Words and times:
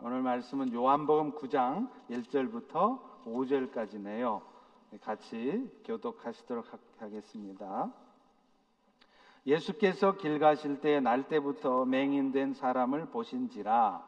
오늘 0.00 0.22
말씀은 0.22 0.72
요한복음 0.72 1.32
9장 1.32 1.88
1절부터 2.08 3.00
5절까지네요. 3.24 4.40
같이 5.00 5.68
교독하시도록 5.84 6.64
하겠습니다. 7.00 7.92
예수께서 9.44 10.16
길 10.16 10.38
가실 10.38 10.80
때 10.80 11.00
날 11.00 11.26
때부터 11.26 11.84
맹인된 11.84 12.54
사람을 12.54 13.06
보신지라 13.06 14.06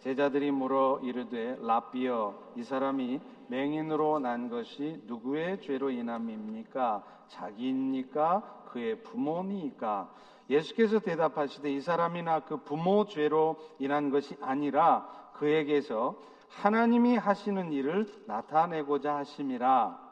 제자들이 0.00 0.50
물어 0.50 0.98
이르되 1.04 1.56
라비어 1.60 2.52
이 2.56 2.64
사람이 2.64 3.20
맹인으로 3.48 4.18
난 4.18 4.48
것이 4.48 5.02
누구의 5.06 5.60
죄로 5.62 5.90
인함입니까? 5.90 7.04
자기입니까? 7.28 8.64
그의 8.72 9.02
부모니까? 9.04 10.12
예수께서 10.48 11.00
대답하시되 11.00 11.70
이 11.72 11.80
사람이나 11.80 12.40
그 12.40 12.58
부모 12.58 13.06
죄로 13.06 13.56
인한 13.78 14.10
것이 14.10 14.36
아니라 14.40 15.08
그에게서 15.34 16.16
하나님이 16.48 17.16
하시는 17.16 17.72
일을 17.72 18.06
나타내고자 18.26 19.16
하심이라. 19.16 20.06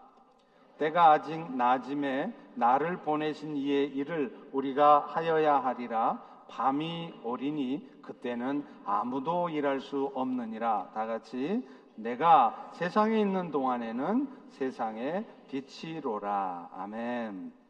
때가 0.78 1.12
아직 1.12 1.56
낮음에 1.56 2.34
나를 2.54 2.98
보내신 2.98 3.56
이의 3.56 3.88
일을 3.88 4.48
우리가 4.52 5.06
하여야 5.08 5.58
하리라. 5.58 6.22
밤이 6.48 7.20
오리니 7.22 8.02
그때는 8.02 8.64
아무도 8.84 9.48
일할 9.48 9.80
수 9.80 10.10
없느니라. 10.14 10.90
다 10.94 11.06
같이 11.06 11.66
내가 11.96 12.70
세상에 12.72 13.20
있는 13.20 13.50
동안에는 13.50 14.28
세상의 14.50 15.24
빛이로라. 15.48 16.70
아멘. 16.76 17.63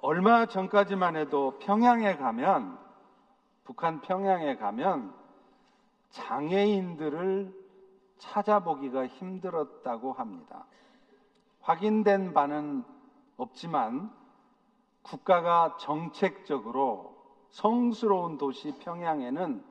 얼마 0.00 0.46
전까지만 0.46 1.16
해도 1.16 1.58
평양에 1.60 2.16
가면 2.16 2.78
북한 3.64 4.00
평양에 4.00 4.56
가면 4.56 5.14
장애인들을 6.10 7.62
찾아보기가 8.18 9.06
힘들었다고 9.06 10.12
합니다. 10.12 10.66
확인된 11.60 12.34
바는 12.34 12.84
없지만 13.36 14.12
국가가 15.02 15.76
정책적으로 15.80 17.16
성스러운 17.50 18.38
도시 18.38 18.74
평양에는 18.78 19.64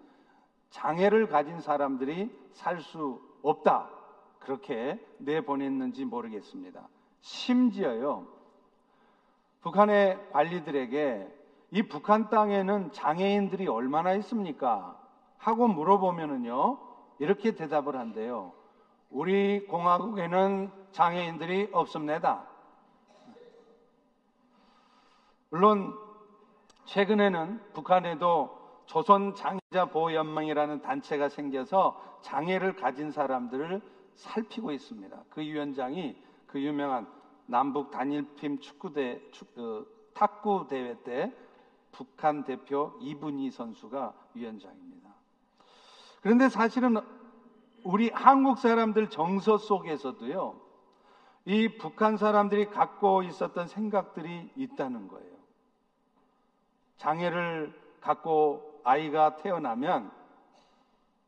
장애를 0.70 1.28
가진 1.28 1.62
사람들이 1.62 2.36
살 2.54 2.80
수 2.80 3.22
없다. 3.44 3.90
그렇게 4.40 5.00
내보냈는지 5.20 6.06
모르겠습니다. 6.06 6.88
심지어요, 7.22 8.28
북한의 9.62 10.32
관리들에게 10.32 11.38
이 11.72 11.84
북한 11.84 12.30
땅에는 12.30 12.92
장애인들이 12.92 13.68
얼마나 13.68 14.14
있습니까? 14.16 14.98
하고 15.38 15.68
물어보면은요, 15.68 16.78
이렇게 17.20 17.56
대답을 17.56 17.96
한대요. 17.96 18.52
우리 19.10 19.66
공화국에는 19.68 20.72
장애인들이 20.92 21.70
없습니다. 21.72 22.46
물론 25.50 25.94
최근에는 26.86 27.62
북한에도 27.74 28.60
조선 28.86 29.36
장애자 29.36 29.86
보호 29.92 30.14
연맹이라는 30.14 30.82
단체가 30.82 31.30
생겨서 31.30 32.20
장애를 32.22 32.76
가진 32.76 33.12
사람들을 33.12 33.82
살피고 34.16 34.72
있습니다. 34.72 35.18
그 35.30 35.42
위원장이 35.42 36.16
그 36.48 36.60
유명한 36.62 37.08
남북 37.46 37.92
단일팀 37.92 38.60
축구대 38.60 39.32
축, 39.32 39.58
어, 39.58 39.86
탁구 40.14 40.68
대회 40.70 40.96
때 41.04 41.34
북한 41.92 42.44
대표 42.44 42.94
이분희 43.02 43.52
선수가 43.52 44.14
위원장입니다. 44.34 45.10
그런데 46.22 46.50
사실은 46.50 46.98
우리 47.84 48.10
한국 48.10 48.60
사람들 48.60 49.10
정서 49.10 49.58
속에서도요, 49.58 50.60
이 51.46 51.78
북한 51.78 52.18
사람들이 52.18 52.68
갖고 52.68 53.24
있었던 53.24 53.68
생각들이 53.68 54.52
있다는 54.56 55.08
거예요. 55.08 55.32
장애를 56.98 57.74
갖고 58.00 58.80
아이가 58.84 59.38
태어나면 59.38 60.12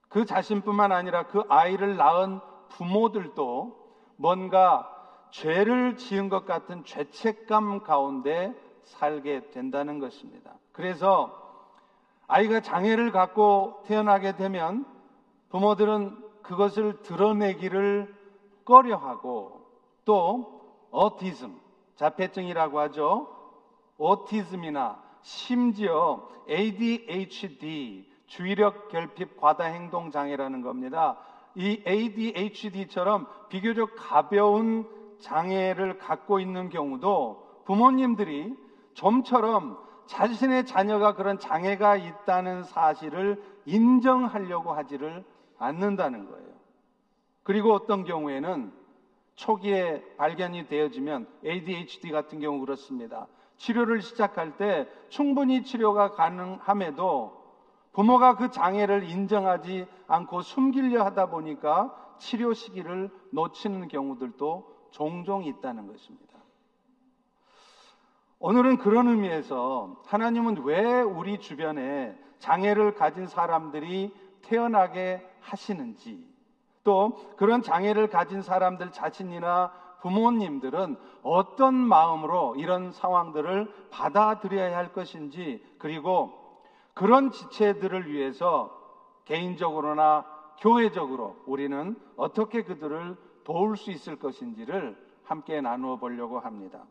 그 0.10 0.26
자신뿐만 0.26 0.92
아니라 0.92 1.26
그 1.26 1.44
아이를 1.50 1.98
낳은 1.98 2.40
부모들도 2.70 3.84
뭔가 4.18 4.93
죄를 5.34 5.98
지은 5.98 6.30
것 6.30 6.46
같은 6.46 6.84
죄책감 6.86 7.82
가운데 7.82 8.54
살게 8.84 9.50
된다는 9.50 9.98
것입니다. 9.98 10.54
그래서 10.72 11.42
아이가 12.28 12.62
장애를 12.62 13.12
갖고 13.12 13.82
태어나게 13.88 14.36
되면 14.36 14.86
부모들은 15.50 16.24
그것을 16.44 17.02
드러내기를 17.02 18.14
꺼려하고 18.64 19.66
또 20.06 20.62
어티즘, 20.92 21.60
자폐증이라고 21.96 22.80
하죠. 22.82 23.28
오티즘이나 23.98 25.02
심지어 25.22 26.30
ADHD, 26.48 28.08
주의력 28.28 28.90
결핍 28.90 29.38
과다 29.38 29.64
행동 29.64 30.12
장애라는 30.12 30.62
겁니다. 30.62 31.18
이 31.56 31.82
ADHD처럼 31.88 33.28
비교적 33.50 33.96
가벼운 33.98 34.88
장애를 35.24 35.98
갖고 35.98 36.40
있는 36.40 36.70
경우도 36.70 37.64
부모님들이 37.66 38.54
좀처럼 38.94 39.78
자신의 40.06 40.66
자녀가 40.66 41.16
그런 41.16 41.40
장애가 41.40 41.96
있다는 41.96 42.64
사실을 42.64 43.42
인정하려고 43.66 44.74
하지를 44.74 45.24
않는다는 45.58 46.30
거예요. 46.30 46.54
그리고 47.44 47.74
어떤 47.74 48.04
경우에는 48.04 48.72
초기에 49.36 50.04
발견이 50.18 50.68
되어지면 50.68 51.28
ADHD 51.46 52.12
같은 52.12 52.40
경우 52.40 52.60
그렇습니다. 52.60 53.28
치료를 53.58 54.02
시작할 54.02 54.58
때 54.58 54.88
충분히 55.08 55.64
치료가 55.64 56.12
가능함에도 56.12 57.42
부모가 57.94 58.36
그 58.36 58.52
장애를 58.52 59.10
인정하지 59.10 59.88
않고 60.08 60.42
숨기려 60.42 61.04
하다 61.06 61.28
보니까 61.28 61.96
치료 62.18 62.54
시기를 62.54 63.10
놓치는 63.32 63.88
경우들도 63.88 64.73
종종 64.94 65.44
있다는 65.44 65.88
것입니다. 65.88 66.34
오늘은 68.40 68.78
그런 68.78 69.08
의미에서 69.08 70.02
하나님은 70.06 70.64
왜 70.64 71.02
우리 71.02 71.40
주변에 71.40 72.18
장애를 72.40 72.94
가진 72.94 73.26
사람들이 73.26 74.14
태어나게 74.44 75.26
하시는지 75.42 76.28
또 76.84 77.16
그런 77.38 77.62
장애를 77.62 78.08
가진 78.08 78.42
사람들 78.42 78.92
자신이나 78.92 79.72
부모님들은 80.02 80.98
어떤 81.24 81.74
마음으로 81.74 82.56
이런 82.58 82.92
상황들을 82.92 83.90
받아들여야 83.90 84.76
할 84.76 84.92
것인지 84.92 85.66
그리고 85.80 86.60
그런 86.94 87.32
지체들을 87.32 88.12
위해서 88.12 88.78
개인적으로나 89.26 90.26
교회적으로 90.60 91.38
우리는 91.46 91.96
어떻게 92.18 92.64
그들을 92.64 93.18
도울 93.44 93.78
수 93.78 93.92
있을 93.92 94.18
것인지를 94.18 94.96
함께 95.24 95.62
나누어 95.62 95.98
보려고 95.98 96.40
합니다. 96.40 96.84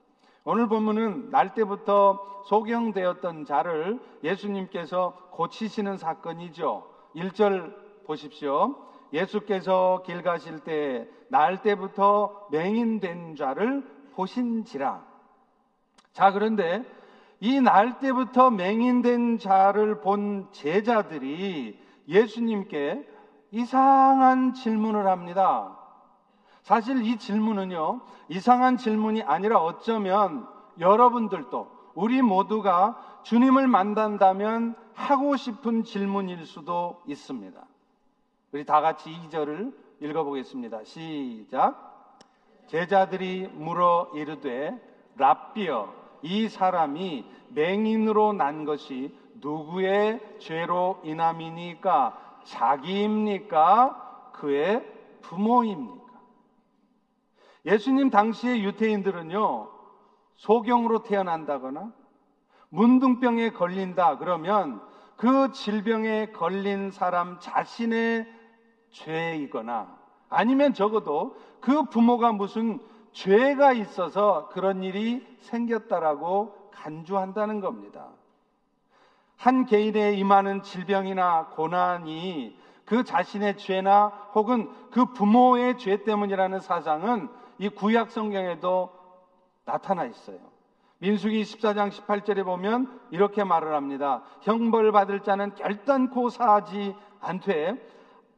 오늘 0.45 0.67
본문은 0.69 1.31
날 1.31 1.55
때부터 1.55 2.43
소경되었던 2.47 3.45
자를 3.45 4.01
예수님께서 4.25 5.31
고치시는 5.31 5.97
사건이죠. 5.99 6.87
1절 7.15 8.05
보십시오. 8.07 8.77
예수께서 9.13 10.03
길 10.05 10.23
가실 10.23 10.61
때 10.61 11.09
날 11.33 11.63
때부터 11.63 12.47
맹인된 12.51 13.37
자를 13.37 13.83
보신지라. 14.15 15.03
자, 16.13 16.31
그런데 16.31 16.85
이 17.41 17.59
날 17.59 17.99
때부터 18.01 18.51
맹인된 18.51 19.39
자를 19.39 20.03
본 20.03 20.47
제자들이 20.53 21.81
예수님께 22.07 23.09
이상한 23.51 24.53
질문을 24.53 25.07
합니다. 25.07 25.79
사실 26.63 27.05
이 27.05 27.17
질문은요, 27.17 28.01
이상한 28.29 28.77
질문이 28.77 29.23
아니라 29.23 29.59
어쩌면 29.59 30.47
여러분들도 30.79 31.71
우리 31.95 32.23
모두가 32.23 33.21
주님을 33.25 33.67
만난다면 33.67 34.75
하고 34.95 35.37
싶은 35.37 35.85
질문일 35.85 36.47
수도 36.47 37.03
있습니다. 37.07 37.61
우리 38.53 38.65
다 38.65 38.81
같이 38.81 39.11
2절을 39.11 39.75
읽어보겠습니다. 40.01 40.85
시작. 40.85 42.19
제자들이 42.69 43.49
물어 43.55 44.11
이르되 44.15 44.73
랍비어 45.17 45.93
이 46.23 46.49
사람이 46.49 47.25
맹인으로 47.49 48.33
난 48.33 48.65
것이 48.65 49.15
누구의 49.41 50.21
죄로 50.39 51.01
인함이니까 51.03 52.39
자기입니까? 52.45 54.31
그의 54.33 54.87
부모입니까? 55.23 56.02
예수님 57.65 58.11
당시의 58.11 58.65
유태인들은요, 58.65 59.69
소경으로 60.35 61.03
태어난다거나 61.03 61.93
문둥병에 62.71 63.51
걸린다 63.51 64.19
그러면 64.19 64.81
그 65.17 65.53
질병에 65.53 66.33
걸린 66.33 66.91
사람 66.91 67.39
자신의 67.39 68.27
죄이거나 68.91 69.97
아니면 70.29 70.75
적어도 70.75 71.37
그 71.61 71.85
부모가 71.85 72.33
무슨 72.33 72.81
죄가 73.13 73.73
있어서 73.73 74.49
그런 74.49 74.83
일이 74.83 75.25
생겼다라고 75.41 76.71
간주한다는 76.73 77.61
겁니다. 77.61 78.09
한 79.37 79.67
개인에 79.67 80.15
임하는 80.15 80.63
질병이나 80.63 81.49
고난이 81.49 82.57
그 82.85 83.05
자신의 83.05 83.59
죄나 83.59 84.07
혹은 84.35 84.71
그 84.91 85.13
부모의 85.13 85.79
죄 85.79 86.03
때문이라는 86.03 86.61
사상은 86.61 87.29
이 87.63 87.69
구약 87.69 88.11
성경에도 88.11 88.91
나타나 89.65 90.05
있어요. 90.05 90.41
민수기 90.99 91.43
14장 91.43 91.93
18절에 91.93 92.45
보면 92.45 93.01
이렇게 93.13 93.45
말을 93.45 93.73
합니다. 93.73 94.25
형벌 94.41 94.91
받을 94.91 95.21
자는 95.21 95.55
결단코 95.55 96.29
사하지 96.29 96.97
않되 97.21 97.77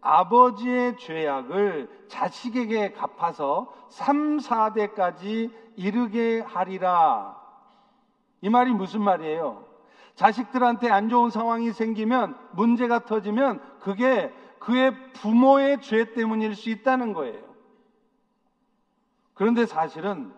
아버지의 0.03 0.99
죄악을 0.99 1.89
자식에게 2.09 2.93
갚아서 2.93 3.73
3, 3.89 4.41
4대까지 4.41 5.51
이르게 5.77 6.41
하리라. 6.41 7.41
이 8.43 8.51
말이 8.51 8.73
무슨 8.73 9.01
말이에요? 9.01 9.65
자식들한테 10.17 10.91
안 10.91 11.09
좋은 11.09 11.31
상황이 11.31 11.73
생기면 11.73 12.37
문제가 12.53 13.07
터지면 13.07 13.63
그게 13.81 14.31
그의 14.59 14.95
부모의 15.15 15.81
죄 15.81 16.13
때문일 16.13 16.55
수 16.57 16.69
있다는 16.69 17.15
거예요. 17.15 17.44
그런데 19.35 19.67
사실은 19.67 20.33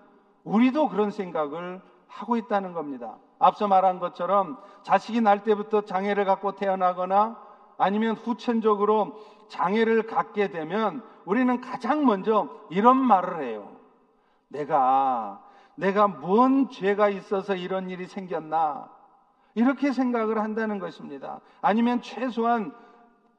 우리도 0.44 0.88
그런 0.88 1.10
생각을 1.10 1.80
하고 2.08 2.36
있다는 2.36 2.72
겁니다. 2.72 3.16
앞서 3.38 3.68
말한 3.68 3.98
것처럼 3.98 4.58
자식이 4.82 5.20
날 5.20 5.42
때부터 5.44 5.82
장애를 5.82 6.24
갖고 6.24 6.52
태어나거나 6.52 7.38
아니면 7.78 8.14
후천적으로 8.14 9.20
장애를 9.48 10.06
갖게 10.06 10.48
되면 10.50 11.02
우리는 11.24 11.60
가장 11.60 12.06
먼저 12.06 12.48
이런 12.70 12.96
말을 12.96 13.42
해요. 13.42 13.76
내가, 14.48 15.42
내가 15.74 16.08
뭔 16.08 16.70
죄가 16.70 17.08
있어서 17.10 17.54
이런 17.54 17.90
일이 17.90 18.06
생겼나? 18.06 18.88
이렇게 19.54 19.92
생각을 19.92 20.38
한다는 20.38 20.78
것입니다. 20.78 21.40
아니면 21.60 22.00
최소한 22.00 22.72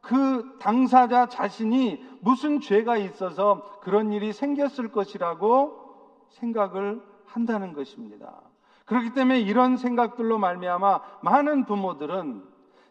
그 0.08 0.58
당사자 0.60 1.28
자신이 1.28 2.02
무슨 2.22 2.62
죄가 2.62 2.96
있어서 2.96 3.80
그런 3.82 4.14
일이 4.14 4.32
생겼을 4.32 4.90
것이라고 4.94 6.26
생각을 6.30 7.04
한다는 7.26 7.74
것입니다. 7.74 8.42
그렇기 8.86 9.10
때문에 9.10 9.42
이런 9.42 9.76
생각들로 9.76 10.38
말미암아 10.38 11.02
많은 11.24 11.66
부모들은 11.66 12.42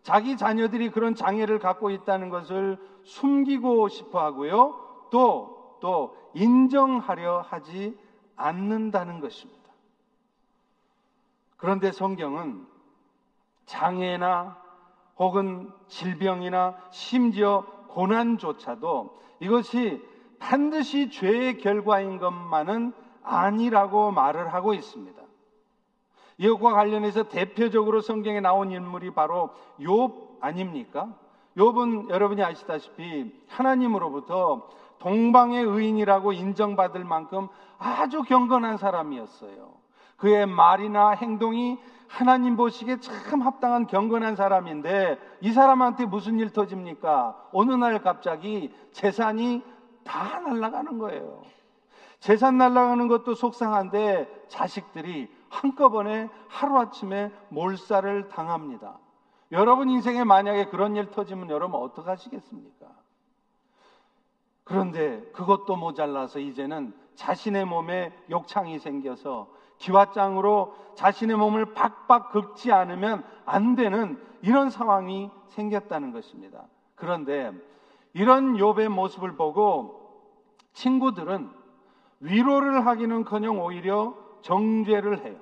자기 0.02 0.36
자녀들이 0.36 0.90
그런 0.90 1.14
장애를 1.14 1.58
갖고 1.58 1.88
있다는 1.88 2.28
것을 2.28 2.76
숨기고 3.04 3.88
싶어 3.88 4.20
하고요. 4.22 5.08
또, 5.10 5.78
또 5.80 6.14
인정하려 6.34 7.40
하지 7.40 7.98
않는다는 8.36 9.20
것입니다. 9.20 9.62
그런데 11.56 11.92
성경은 11.92 12.66
장애나 13.64 14.65
혹은 15.18 15.72
질병이나 15.88 16.76
심지어 16.90 17.64
고난조차도 17.88 19.18
이것이 19.40 20.02
반드시 20.38 21.10
죄의 21.10 21.58
결과인 21.58 22.18
것만은 22.18 22.92
아니라고 23.22 24.12
말을 24.12 24.52
하고 24.52 24.74
있습니다. 24.74 25.20
이것과 26.38 26.72
관련해서 26.72 27.24
대표적으로 27.24 28.00
성경에 28.00 28.40
나온 28.40 28.70
인물이 28.70 29.12
바로 29.12 29.50
욥 29.80 30.40
아닙니까? 30.40 31.14
욥은 31.56 32.10
여러분이 32.10 32.42
아시다시피 32.42 33.32
하나님으로부터 33.48 34.68
동방의 34.98 35.64
의인이라고 35.64 36.32
인정받을 36.32 37.04
만큼 37.04 37.48
아주 37.78 38.22
경건한 38.22 38.76
사람이었어요. 38.76 39.74
그의 40.16 40.46
말이나 40.46 41.10
행동이 41.10 41.78
하나님 42.08 42.56
보시기에 42.56 43.00
참 43.00 43.42
합당한 43.42 43.86
경건한 43.86 44.36
사람인데 44.36 45.18
이 45.40 45.52
사람한테 45.52 46.06
무슨 46.06 46.38
일 46.38 46.52
터집니까? 46.52 47.48
어느 47.52 47.72
날 47.72 48.02
갑자기 48.02 48.72
재산이 48.92 49.62
다 50.04 50.40
날아가는 50.40 50.98
거예요. 50.98 51.42
재산 52.20 52.58
날아가는 52.58 53.08
것도 53.08 53.34
속상한데 53.34 54.46
자식들이 54.48 55.28
한꺼번에 55.48 56.28
하루아침에 56.48 57.32
몰살을 57.48 58.28
당합니다. 58.28 58.98
여러분 59.52 59.90
인생에 59.90 60.24
만약에 60.24 60.66
그런 60.66 60.96
일 60.96 61.10
터지면 61.10 61.50
여러분 61.50 61.80
어떡하시겠습니까? 61.80 62.86
그런데 64.64 65.22
그것도 65.32 65.76
모자라서 65.76 66.40
이제는 66.40 66.92
자신의 67.14 67.66
몸에 67.66 68.12
욕창이 68.30 68.78
생겨서 68.80 69.48
기와장으로 69.78 70.74
자신의 70.94 71.36
몸을 71.36 71.74
박박 71.74 72.30
긁지 72.30 72.72
않으면 72.72 73.24
안 73.44 73.76
되는 73.76 74.18
이런 74.42 74.70
상황이 74.70 75.30
생겼다는 75.48 76.12
것입니다. 76.12 76.64
그런데 76.94 77.52
이런 78.12 78.54
욥의 78.56 78.88
모습을 78.88 79.36
보고 79.36 80.06
친구들은 80.72 81.50
위로를 82.20 82.86
하기는커녕 82.86 83.60
오히려 83.60 84.14
정죄를 84.42 85.24
해요. 85.24 85.36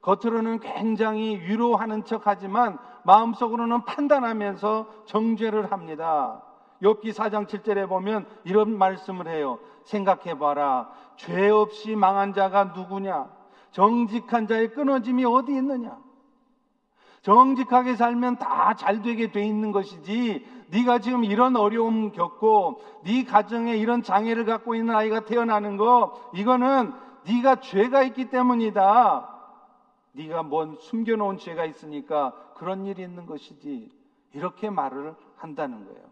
겉으로는 0.00 0.60
굉장히 0.60 1.36
위로하는 1.38 2.04
척하지만 2.04 2.78
마음속으로는 3.04 3.84
판단하면서 3.84 4.86
정죄를 5.06 5.72
합니다. 5.72 6.42
욥기 6.82 7.14
4장 7.14 7.46
7절에 7.46 7.88
보면 7.88 8.26
이런 8.44 8.76
말씀을 8.76 9.28
해요. 9.28 9.58
생각해 9.84 10.38
봐라. 10.38 10.90
죄 11.16 11.48
없이 11.48 11.94
망한 11.96 12.34
자가 12.34 12.64
누구냐? 12.76 13.28
정직한 13.74 14.46
자의 14.46 14.72
끊어짐이 14.72 15.24
어디 15.24 15.52
있느냐? 15.52 15.98
정직하게 17.22 17.96
살면 17.96 18.36
다 18.38 18.74
잘 18.74 19.02
되게 19.02 19.32
돼 19.32 19.44
있는 19.44 19.72
것이지 19.72 20.46
네가 20.70 21.00
지금 21.00 21.24
이런 21.24 21.56
어려움 21.56 22.12
겪고 22.12 22.80
네 23.04 23.24
가정에 23.24 23.76
이런 23.76 24.02
장애를 24.02 24.44
갖고 24.44 24.74
있는 24.74 24.94
아이가 24.94 25.24
태어나는 25.24 25.76
거 25.76 26.30
이거는 26.34 26.92
네가 27.26 27.60
죄가 27.60 28.02
있기 28.04 28.30
때문이다. 28.30 29.28
네가 30.12 30.42
뭔 30.44 30.76
숨겨 30.80 31.16
놓은 31.16 31.38
죄가 31.38 31.64
있으니까 31.64 32.32
그런 32.56 32.86
일이 32.86 33.02
있는 33.02 33.26
것이지 33.26 33.90
이렇게 34.34 34.70
말을 34.70 35.16
한다는 35.36 35.84
거예요. 35.84 36.04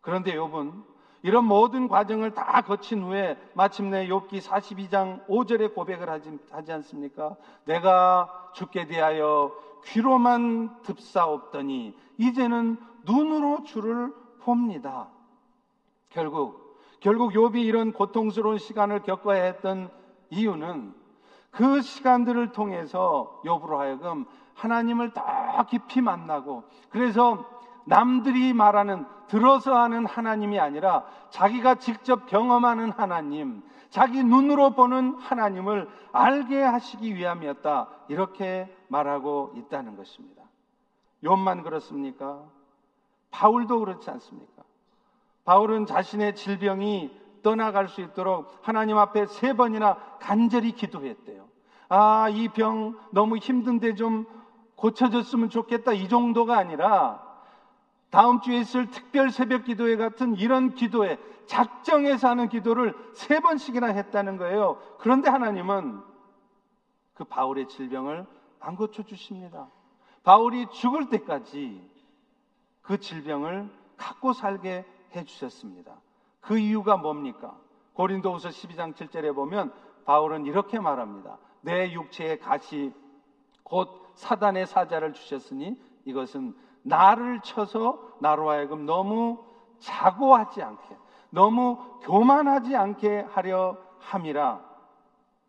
그런데 0.00 0.34
욥은 0.36 0.84
이런 1.28 1.44
모든 1.44 1.88
과정을 1.88 2.32
다 2.32 2.62
거친 2.62 3.02
후에 3.02 3.36
마침내 3.52 4.08
욥기 4.08 4.40
42장 4.40 5.26
5절에 5.26 5.74
고백을 5.74 6.08
하지, 6.08 6.38
하지 6.50 6.72
않습니까? 6.72 7.36
내가 7.66 8.50
죽게 8.54 8.86
대하여 8.86 9.52
귀로만 9.84 10.80
듣사옵더니 10.84 11.94
이제는 12.16 12.78
눈으로 13.04 13.62
주를 13.64 14.10
봅니다. 14.40 15.08
결국 16.08 16.78
결국 17.00 17.32
욥이 17.32 17.62
이런 17.62 17.92
고통스러운 17.92 18.56
시간을 18.56 19.02
겪어야 19.02 19.42
했던 19.42 19.90
이유는 20.30 20.94
그 21.50 21.82
시간들을 21.82 22.52
통해서 22.52 23.38
욥으로 23.44 23.76
하여금 23.76 24.24
하나님을 24.54 25.12
더 25.12 25.22
깊이 25.68 26.00
만나고 26.00 26.64
그래서 26.88 27.44
남들이 27.88 28.52
말하는 28.52 29.06
들어서 29.28 29.76
하는 29.76 30.06
하나님이 30.06 30.60
아니라 30.60 31.04
자기가 31.30 31.76
직접 31.76 32.26
경험하는 32.26 32.90
하나님, 32.92 33.62
자기 33.90 34.22
눈으로 34.22 34.70
보는 34.70 35.14
하나님을 35.18 35.88
알게 36.12 36.62
하시기 36.62 37.14
위함이었다. 37.14 37.88
이렇게 38.08 38.74
말하고 38.88 39.52
있다는 39.56 39.96
것입니다. 39.96 40.42
욥만 41.24 41.62
그렇습니까? 41.64 42.42
바울도 43.30 43.80
그렇지 43.80 44.10
않습니까? 44.10 44.62
바울은 45.44 45.86
자신의 45.86 46.36
질병이 46.36 47.10
떠나갈 47.42 47.88
수 47.88 48.00
있도록 48.02 48.52
하나님 48.62 48.98
앞에 48.98 49.26
세 49.26 49.54
번이나 49.54 49.96
간절히 50.20 50.72
기도했대요. 50.72 51.46
아, 51.88 52.28
이 52.28 52.48
병 52.48 52.96
너무 53.12 53.38
힘든데 53.38 53.94
좀 53.94 54.26
고쳐졌으면 54.76 55.48
좋겠다. 55.48 55.92
이 55.92 56.08
정도가 56.08 56.56
아니라 56.58 57.27
다음 58.10 58.40
주에 58.40 58.58
있을 58.58 58.90
특별 58.90 59.30
새벽 59.30 59.64
기도회 59.64 59.96
같은 59.96 60.34
이런 60.36 60.74
기도에 60.74 61.18
작정해서 61.46 62.28
하는 62.28 62.48
기도를 62.48 62.94
세 63.14 63.40
번씩이나 63.40 63.88
했다는 63.88 64.36
거예요. 64.36 64.80
그런데 64.98 65.28
하나님은 65.30 66.00
그 67.14 67.24
바울의 67.24 67.68
질병을 67.68 68.26
안 68.60 68.76
고쳐주십니다. 68.76 69.68
바울이 70.22 70.66
죽을 70.70 71.08
때까지 71.08 71.88
그 72.82 72.98
질병을 72.98 73.68
갖고 73.96 74.32
살게 74.32 74.84
해주셨습니다. 75.14 76.00
그 76.40 76.58
이유가 76.58 76.96
뭡니까? 76.96 77.58
고린도후서 77.94 78.50
12장 78.50 78.94
7절에 78.94 79.34
보면 79.34 79.72
바울은 80.04 80.46
이렇게 80.46 80.78
말합니다. 80.78 81.38
내 81.60 81.92
육체의 81.92 82.38
가시 82.38 82.92
곧 83.62 84.12
사단의 84.14 84.66
사자를 84.66 85.12
주셨으니 85.12 85.78
이것은 86.04 86.54
나를 86.82 87.40
쳐서 87.40 87.98
나로 88.20 88.50
하여금 88.50 88.86
너무 88.86 89.44
자고하지 89.78 90.62
않게, 90.62 90.96
너무 91.30 91.78
교만하지 92.02 92.76
않게 92.76 93.26
하려 93.30 93.76
함이라. 93.98 94.60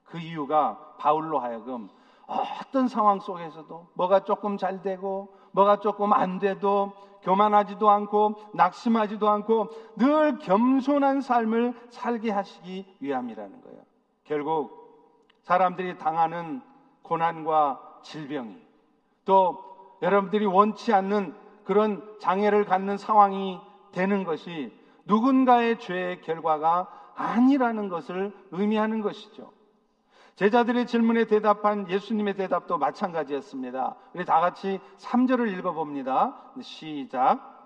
그 0.03 0.17
이유가 0.17 0.95
바울로 0.97 1.39
하여금 1.39 1.89
어떤 2.27 2.87
상황 2.87 3.19
속에서도 3.19 3.87
뭐가 3.93 4.23
조금 4.23 4.57
잘 4.57 4.81
되고 4.81 5.33
뭐가 5.51 5.79
조금 5.79 6.13
안 6.13 6.39
돼도 6.39 6.93
교만하지도 7.21 7.89
않고 7.89 8.35
낙심하지도 8.53 9.27
않고 9.27 9.69
늘 9.97 10.37
겸손한 10.39 11.21
삶을 11.21 11.73
살게 11.89 12.31
하시기 12.31 12.97
위함이라는 12.99 13.61
거예요. 13.61 13.81
결국 14.23 14.79
사람들이 15.43 15.97
당하는 15.97 16.61
고난과 17.01 17.99
질병이 18.03 18.57
또 19.25 19.68
여러분들이 20.01 20.45
원치 20.45 20.93
않는 20.93 21.35
그런 21.63 22.03
장애를 22.19 22.65
갖는 22.65 22.97
상황이 22.97 23.59
되는 23.91 24.23
것이 24.23 24.73
누군가의 25.05 25.79
죄의 25.79 26.21
결과가 26.21 26.87
아니라는 27.15 27.89
것을 27.89 28.33
의미하는 28.51 29.01
것이죠. 29.01 29.51
제자들의 30.35 30.87
질문에 30.87 31.25
대답한 31.25 31.89
예수님의 31.89 32.35
대답도 32.35 32.77
마찬가지였습니다. 32.77 33.95
우리 34.13 34.23
다 34.23 34.39
같이 34.39 34.79
3절을 34.99 35.51
읽어봅니다. 35.57 36.33
시작. 36.61 37.59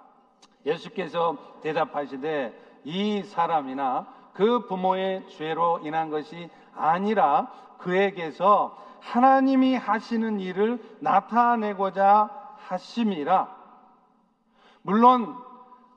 예수께서 0.65 1.37
대답하시되 1.61 2.81
이 2.83 3.21
사람이나 3.23 4.07
그 4.33 4.65
부모의 4.65 5.27
죄로 5.29 5.79
인한 5.83 6.09
것이 6.09 6.49
아니라 6.73 7.51
그에게서 7.77 8.75
하나님이 9.03 9.75
하시는 9.75 10.39
일을 10.39 10.81
나타내고자 10.99 12.29
하심이라. 12.57 13.53
물론 14.81 15.35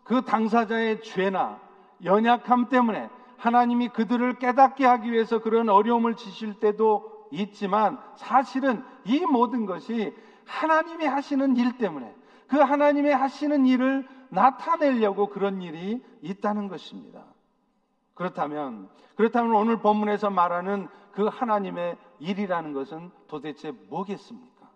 그 0.04 0.22
당사자의 0.22 1.02
죄나 1.02 1.58
연약함 2.04 2.68
때문에 2.68 3.08
하나님이 3.38 3.88
그들을 3.88 4.38
깨닫게 4.38 4.84
하기 4.84 5.12
위해서 5.12 5.38
그런 5.40 5.68
어려움을 5.68 6.16
지실 6.16 6.58
때도 6.58 7.28
있지만 7.30 7.98
사실은 8.16 8.84
이 9.04 9.20
모든 9.20 9.66
것이 9.66 10.14
하나님이 10.44 11.06
하시는 11.06 11.56
일 11.56 11.76
때문에 11.78 12.14
그 12.48 12.58
하나님의 12.58 13.14
하시는 13.14 13.66
일을 13.66 14.06
나타내려고 14.28 15.28
그런 15.28 15.62
일이 15.62 16.02
있다는 16.22 16.68
것입니다. 16.68 17.25
그렇다면 18.14 18.88
그렇다면 19.16 19.54
오늘 19.54 19.78
본문에서 19.78 20.30
말하는 20.30 20.88
그 21.12 21.26
하나님의 21.26 21.96
일이라는 22.18 22.73
것은 22.73 23.11
도대체 23.28 23.73
뭐겠습니까? 23.88 24.68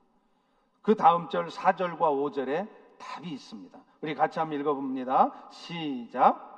그 0.82 0.94
다음 0.94 1.28
절 1.28 1.48
4절과 1.48 1.98
5절에 1.98 2.68
답이 2.98 3.28
있습니다. 3.30 3.78
우리 4.00 4.14
같이 4.14 4.38
한번 4.38 4.60
읽어봅니다. 4.60 5.32
시작. 5.50 6.50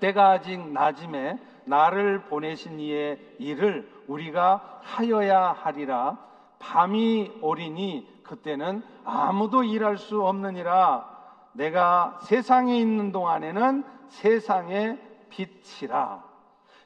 때가 0.00 0.30
아직 0.30 0.60
낮음에 0.72 1.38
나를 1.64 2.24
보내신 2.24 2.78
이의 2.80 3.18
일을 3.38 3.90
우리가 4.06 4.80
하여야 4.82 5.52
하리라. 5.52 6.18
밤이 6.58 7.38
오리니 7.40 8.22
그때는 8.22 8.82
아무도 9.04 9.64
일할 9.64 9.98
수 9.98 10.22
없느니라. 10.24 11.12
내가 11.52 12.18
세상에 12.22 12.78
있는 12.78 13.12
동안에는 13.12 13.84
세상의 14.08 14.98
빛이라. 15.30 16.33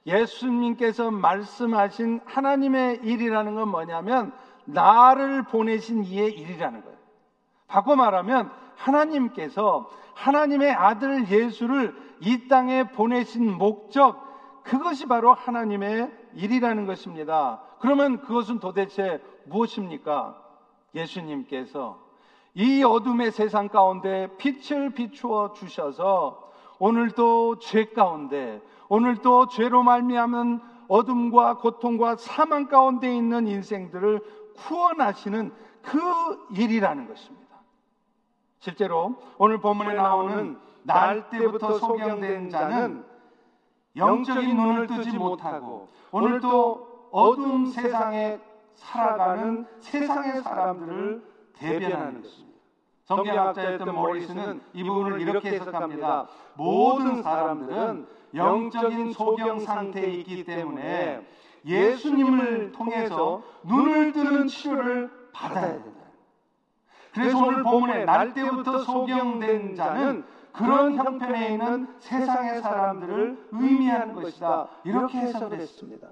예수님께서 0.08 1.10
말씀하신 1.10 2.20
하나님의 2.24 3.00
일이라는 3.02 3.54
건 3.54 3.68
뭐냐면 3.68 4.32
나를 4.64 5.44
보내신 5.44 6.04
이의 6.04 6.32
일이라는 6.32 6.82
거예요. 6.82 6.98
바꿔 7.66 7.94
말하면 7.94 8.50
하나님께서 8.76 9.88
하나님의 10.14 10.72
아들 10.72 11.28
예수를 11.28 11.94
이 12.20 12.48
땅에 12.48 12.90
보내신 12.90 13.52
목적, 13.56 14.26
그것이 14.64 15.06
바로 15.06 15.32
하나님의 15.32 16.10
일이라는 16.34 16.86
것입니다. 16.86 17.62
그러면 17.80 18.20
그것은 18.22 18.58
도대체 18.58 19.22
무엇입니까? 19.44 20.36
예수님께서 20.94 22.00
이 22.54 22.82
어둠의 22.82 23.30
세상 23.30 23.68
가운데 23.68 24.28
빛을 24.38 24.90
비추어 24.90 25.52
주셔서 25.52 26.50
오늘도 26.78 27.58
죄 27.60 27.86
가운데 27.86 28.60
오늘도 28.88 29.48
죄로 29.48 29.82
말미암은 29.82 30.60
어둠과 30.88 31.58
고통과 31.58 32.16
사망 32.16 32.68
가운데 32.68 33.14
있는 33.14 33.46
인생들을 33.46 34.20
구원하시는 34.56 35.52
그 35.82 35.98
일이라는 36.50 37.06
것입니다. 37.06 37.48
실제로 38.58 39.16
오늘 39.36 39.60
본문에 39.60 39.94
나오는 39.94 40.58
날 40.82 41.28
때부터 41.30 41.78
소경된 41.78 42.50
자는 42.50 43.04
영적인 43.96 44.56
눈을 44.56 44.86
뜨지 44.86 45.16
못하고 45.16 45.88
오늘도 46.10 47.08
어두운 47.12 47.66
세상에 47.66 48.40
살아가는 48.74 49.66
세상의 49.80 50.42
사람들을 50.42 51.24
대변하는 51.54 52.22
것입니다. 52.22 52.47
성경학자였던 53.08 53.94
모리스는 53.94 54.60
이 54.74 54.84
부분을 54.84 55.20
이렇게 55.22 55.52
해석합니다. 55.52 56.28
모든 56.54 57.22
사람들은 57.22 58.06
영적인 58.34 59.12
소경 59.12 59.60
상태에 59.60 60.08
있기 60.16 60.44
때문에 60.44 61.26
예수님을 61.64 62.72
통해서 62.72 63.42
눈을 63.64 64.12
뜨는 64.12 64.46
치료를 64.48 65.10
받아야 65.32 65.72
된다. 65.72 65.98
그래서 67.14 67.38
오늘 67.38 67.62
본문에 67.62 68.04
날 68.04 68.34
때부터 68.34 68.80
소경된 68.80 69.74
자는 69.74 70.24
그런 70.52 70.94
형편에 70.94 71.52
있는 71.52 71.88
세상의 72.00 72.60
사람들을 72.60 73.48
의미하는 73.52 74.14
것이다. 74.14 74.68
이렇게 74.84 75.18
해석을 75.18 75.58
했습니다. 75.58 76.08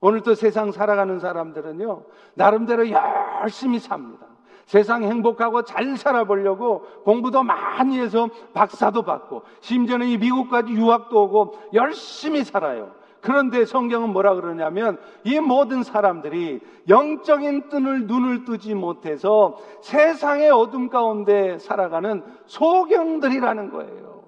오늘도 0.00 0.36
세상 0.36 0.72
살아가는 0.72 1.18
사람들은요, 1.18 2.04
나름대로 2.34 2.88
열심히 2.88 3.78
삽니다. 3.78 4.27
세상 4.68 5.02
행복하고 5.02 5.62
잘 5.62 5.96
살아보려고 5.96 6.82
공부도 7.02 7.42
많이 7.42 7.98
해서 7.98 8.28
박사도 8.52 9.00
받고, 9.00 9.42
심지어는 9.60 10.06
이 10.08 10.18
미국까지 10.18 10.70
유학도 10.74 11.22
오고 11.24 11.54
열심히 11.72 12.44
살아요. 12.44 12.92
그런데 13.22 13.64
성경은 13.64 14.10
뭐라 14.10 14.34
그러냐면 14.34 14.98
이 15.24 15.40
모든 15.40 15.82
사람들이 15.82 16.60
영적인 16.86 17.70
뜬을 17.70 18.06
눈을 18.08 18.44
뜨지 18.44 18.74
못해서 18.74 19.56
세상의 19.80 20.50
어둠 20.50 20.90
가운데 20.90 21.58
살아가는 21.58 22.22
소경들이라는 22.44 23.70
거예요. 23.70 24.22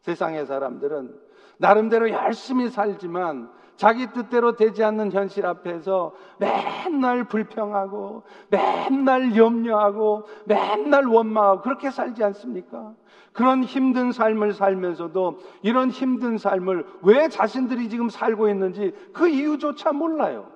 세상의 0.00 0.46
사람들은 0.46 1.14
나름대로 1.58 2.10
열심히 2.10 2.68
살지만 2.68 3.48
자기 3.76 4.06
뜻대로 4.12 4.54
되지 4.54 4.84
않는 4.84 5.12
현실 5.12 5.46
앞에서 5.46 6.12
맨날 6.38 7.24
불평하고 7.24 8.22
맨날 8.50 9.36
염려하고 9.36 10.24
맨날 10.44 11.06
원망하고 11.06 11.62
그렇게 11.62 11.90
살지 11.90 12.22
않습니까? 12.24 12.94
그런 13.32 13.64
힘든 13.64 14.12
삶을 14.12 14.52
살면서도 14.52 15.40
이런 15.62 15.90
힘든 15.90 16.38
삶을 16.38 16.86
왜 17.02 17.28
자신들이 17.28 17.88
지금 17.88 18.08
살고 18.08 18.48
있는지 18.48 18.92
그 19.12 19.28
이유조차 19.28 19.92
몰라요. 19.92 20.52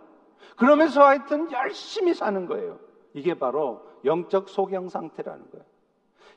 그러면서 0.57 1.05
하여튼 1.05 1.51
열심히 1.51 2.15
사는 2.15 2.47
거예요. 2.47 2.79
이게 3.15 3.35
바로 3.35 3.83
영적 4.05 4.49
소경 4.49 4.89
상태라는 4.89 5.51
거예요. 5.51 5.65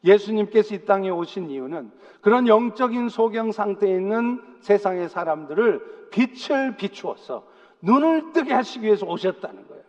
예수님께서 0.04 0.76
이 0.76 0.86
땅에 0.86 1.10
오신 1.10 1.50
이유는 1.50 1.92
그런 2.22 2.48
영적인 2.48 3.10
소경 3.10 3.52
상태에 3.52 3.92
있는 3.92 4.42
세상의 4.62 5.10
사람들을 5.10 6.10
빛을 6.12 6.76
비추어서 6.78 7.46
눈을 7.82 8.34
뜨게 8.34 8.54
하시기 8.54 8.86
위해서 8.86 9.06
오셨다는 9.06 9.68
거예요. 9.68 9.84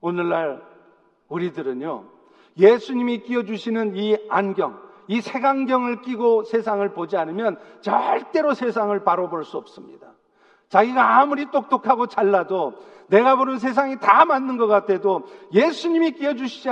오늘날 0.00 0.62
우리들은요, 1.28 2.04
예수님이 2.58 3.22
끼워주시는 3.22 3.96
이 3.96 4.16
안경, 4.28 4.78
이 5.08 5.20
색안경을 5.20 6.02
끼고 6.02 6.44
세상을 6.44 6.86
보지 6.92 7.16
않으면 7.16 7.58
절대로 7.80 8.54
세상을 8.54 9.02
바로 9.04 9.28
볼 9.30 9.44
수 9.44 9.56
없습니다. 9.56 10.12
자기가 10.68 11.20
아무리 11.20 11.50
똑똑하고 11.50 12.06
잘나도 12.06 12.74
내가 13.08 13.36
보는 13.36 13.58
세상이 13.58 13.98
다 13.98 14.24
맞는 14.24 14.56
것 14.56 14.66
같아도 14.66 15.26
예수님이 15.52 16.12
끼워주시지 16.12 16.68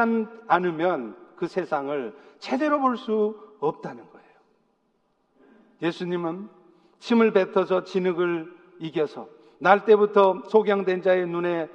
않으면 0.46 1.16
그 1.36 1.46
세상을 1.46 2.14
제대로 2.40 2.80
볼 2.80 2.96
수 2.96 3.36
없다는 3.60 4.02
거예요. 4.10 4.26
예수님은 5.82 6.48
침을 6.98 7.32
뱉어서 7.32 7.84
진흙을 7.84 8.52
이겨서 8.80 9.28
날 9.58 9.84
때부터 9.84 10.42
소경된 10.48 11.02
자의 11.02 11.26
눈에 11.26 11.68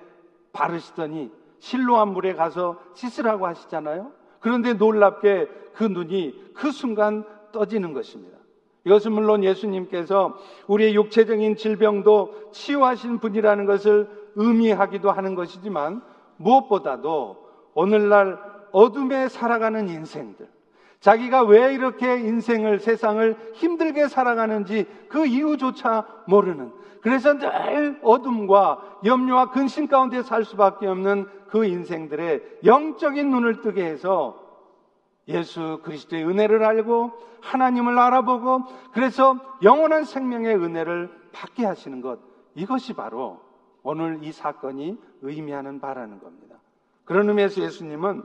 바르시더니 0.52 1.32
실로한 1.60 2.10
물에 2.10 2.34
가서 2.34 2.80
씻으라고 2.94 3.48
하시잖아요. 3.48 4.12
그런데 4.40 4.74
놀랍게 4.74 5.48
그 5.74 5.84
눈이 5.84 6.52
그 6.54 6.72
순간 6.72 7.24
떠지는 7.52 7.94
것입니다. 7.94 8.38
이것은 8.86 9.14
물론 9.14 9.44
예수님께서 9.44 10.38
우리의 10.68 10.96
육체적인 10.96 11.56
질병도 11.56 12.52
치유하신 12.52 13.20
분이라는 13.20 13.66
것을 13.66 14.08
의미하기도 14.36 15.12
하는 15.12 15.34
것이지만 15.36 16.02
무엇보다도 16.38 17.46
오늘날 17.74 18.40
어둠에 18.72 19.28
살아가는 19.30 19.88
인생들. 19.90 20.55
자기가 21.06 21.44
왜 21.44 21.72
이렇게 21.72 22.18
인생을, 22.18 22.80
세상을 22.80 23.52
힘들게 23.54 24.08
살아가는지 24.08 24.88
그 25.08 25.28
이유조차 25.28 26.04
모르는. 26.26 26.72
그래서 27.02 27.38
늘 27.38 28.00
어둠과 28.02 29.02
염려와 29.06 29.52
근심 29.52 29.88
가운데 29.88 30.24
살 30.24 30.44
수밖에 30.44 30.88
없는 30.88 31.28
그 31.48 31.64
인생들의 31.64 32.62
영적인 32.66 33.30
눈을 33.30 33.62
뜨게 33.62 33.86
해서 33.86 34.42
예수 35.28 35.80
그리스도의 35.84 36.28
은혜를 36.28 36.64
알고 36.64 37.12
하나님을 37.42 38.00
알아보고 38.00 38.64
그래서 38.92 39.38
영원한 39.62 40.06
생명의 40.06 40.56
은혜를 40.56 41.12
받게 41.34 41.68
하시는 41.68 42.02
것. 42.02 42.18
이것이 42.56 42.94
바로 42.94 43.40
오늘 43.84 44.24
이 44.24 44.32
사건이 44.32 44.98
의미하는 45.22 45.80
바라는 45.80 46.18
겁니다. 46.18 46.56
그런 47.04 47.30
의미에서 47.30 47.62
예수님은 47.62 48.24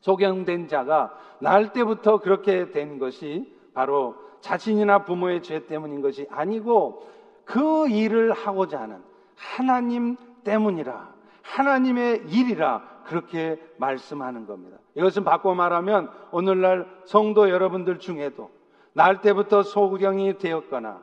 소경된 0.00 0.68
자가 0.68 1.16
날 1.38 1.72
때부터 1.72 2.18
그렇게 2.18 2.70
된 2.70 2.98
것이 2.98 3.54
바로 3.74 4.14
자신이나 4.40 5.04
부모의 5.04 5.42
죄 5.42 5.66
때문인 5.66 6.00
것이 6.00 6.26
아니고 6.30 7.06
그 7.44 7.88
일을 7.88 8.32
하고자 8.32 8.80
하는 8.80 9.02
하나님 9.36 10.16
때문이라 10.44 11.08
하나님의 11.42 12.24
일이라 12.28 12.82
그렇게 13.04 13.60
말씀하는 13.76 14.46
겁니다. 14.46 14.78
이것은 14.94 15.24
바꿔 15.24 15.54
말하면 15.54 16.10
오늘날 16.30 16.86
성도 17.04 17.50
여러분들 17.50 17.98
중에도 17.98 18.50
날 18.92 19.20
때부터 19.20 19.62
소경이 19.62 20.38
되었거나 20.38 21.00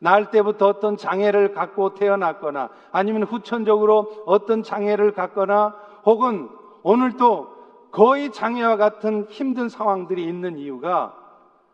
날 0.00 0.30
때부터 0.30 0.68
어떤 0.68 0.96
장애를 0.96 1.52
갖고 1.52 1.94
태어났거나 1.94 2.70
아니면 2.92 3.24
후천적으로 3.24 4.22
어떤 4.26 4.62
장애를 4.62 5.12
갖거나 5.12 5.74
혹은 6.04 6.48
오늘도 6.82 7.57
거의 7.90 8.30
장애와 8.32 8.76
같은 8.76 9.26
힘든 9.28 9.68
상황들이 9.68 10.24
있는 10.24 10.58
이유가 10.58 11.14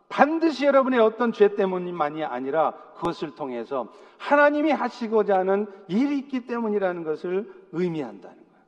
반드시 0.09 0.65
여러분의 0.65 0.99
어떤 0.99 1.33
죄 1.33 1.55
때문만이 1.55 2.23
아니라 2.23 2.73
그것을 2.95 3.35
통해서 3.35 3.87
하나님이 4.17 4.71
하시고자 4.71 5.39
하는 5.39 5.67
일이 5.87 6.17
있기 6.19 6.47
때문이라는 6.47 7.03
것을 7.03 7.51
의미한다는 7.71 8.35
거예요. 8.37 8.63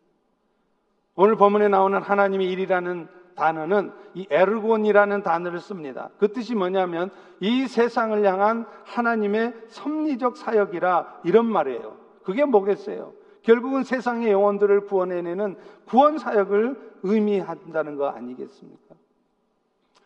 오늘 1.15 1.35
본문에 1.35 1.67
나오는 1.67 2.01
하나님의 2.01 2.51
일이라는 2.51 3.07
단어는 3.35 3.93
이 4.15 4.27
에르곤이라는 4.29 5.21
단어를 5.21 5.59
씁니다. 5.59 6.09
그 6.17 6.33
뜻이 6.33 6.55
뭐냐면 6.55 7.11
이 7.39 7.67
세상을 7.67 8.25
향한 8.25 8.65
하나님의 8.83 9.53
섭리적 9.67 10.37
사역이라 10.37 11.21
이런 11.23 11.45
말이에요. 11.45 11.95
그게 12.23 12.43
뭐겠어요? 12.43 13.13
결국은 13.47 13.85
세상의 13.85 14.29
영혼들을 14.29 14.87
구원해내는 14.87 15.55
구원 15.85 16.17
사역을 16.17 16.97
의미한다는 17.03 17.95
거 17.95 18.09
아니겠습니까? 18.09 18.93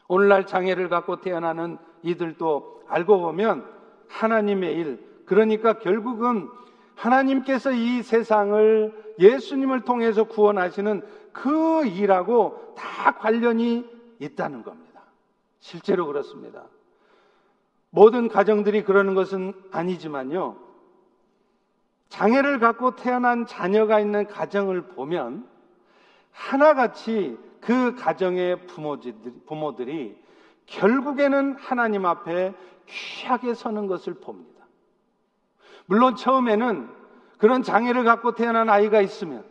오늘날 0.07 0.45
장애를 0.45 0.89
갖고 0.89 1.21
태어나는 1.21 1.79
이들도 2.03 2.83
알고 2.87 3.19
보면 3.19 3.65
하나님의 4.09 4.75
일, 4.75 5.03
그러니까 5.25 5.79
결국은 5.79 6.49
하나님께서 6.93 7.71
이 7.71 8.03
세상을 8.03 9.15
예수님을 9.17 9.85
통해서 9.85 10.25
구원하시는 10.25 11.01
그 11.33 11.83
일하고 11.87 12.75
다 12.77 13.13
관련이 13.13 13.89
있다는 14.19 14.61
겁니다. 14.61 15.01
실제로 15.59 16.05
그렇습니다. 16.05 16.65
모든 17.89 18.27
가정들이 18.27 18.83
그러는 18.83 19.15
것은 19.15 19.53
아니지만요. 19.71 20.70
장애를 22.11 22.59
갖고 22.59 22.97
태어난 22.97 23.45
자녀가 23.45 24.01
있는 24.01 24.27
가정을 24.27 24.89
보면 24.89 25.47
하나같이 26.31 27.37
그 27.61 27.95
가정의 27.95 28.67
부모들이, 29.45 30.21
결국에는 30.65 31.55
하나님 31.55 32.05
앞에 32.05 32.53
귀하게 32.85 33.53
서는 33.53 33.87
것을 33.87 34.15
봅니다. 34.15 34.65
물론 35.85 36.17
처음에는 36.17 36.89
그런 37.37 37.63
장애를 37.63 38.03
갖고 38.03 38.35
태어난 38.35 38.69
아이가 38.69 38.99
있으면 38.99 39.45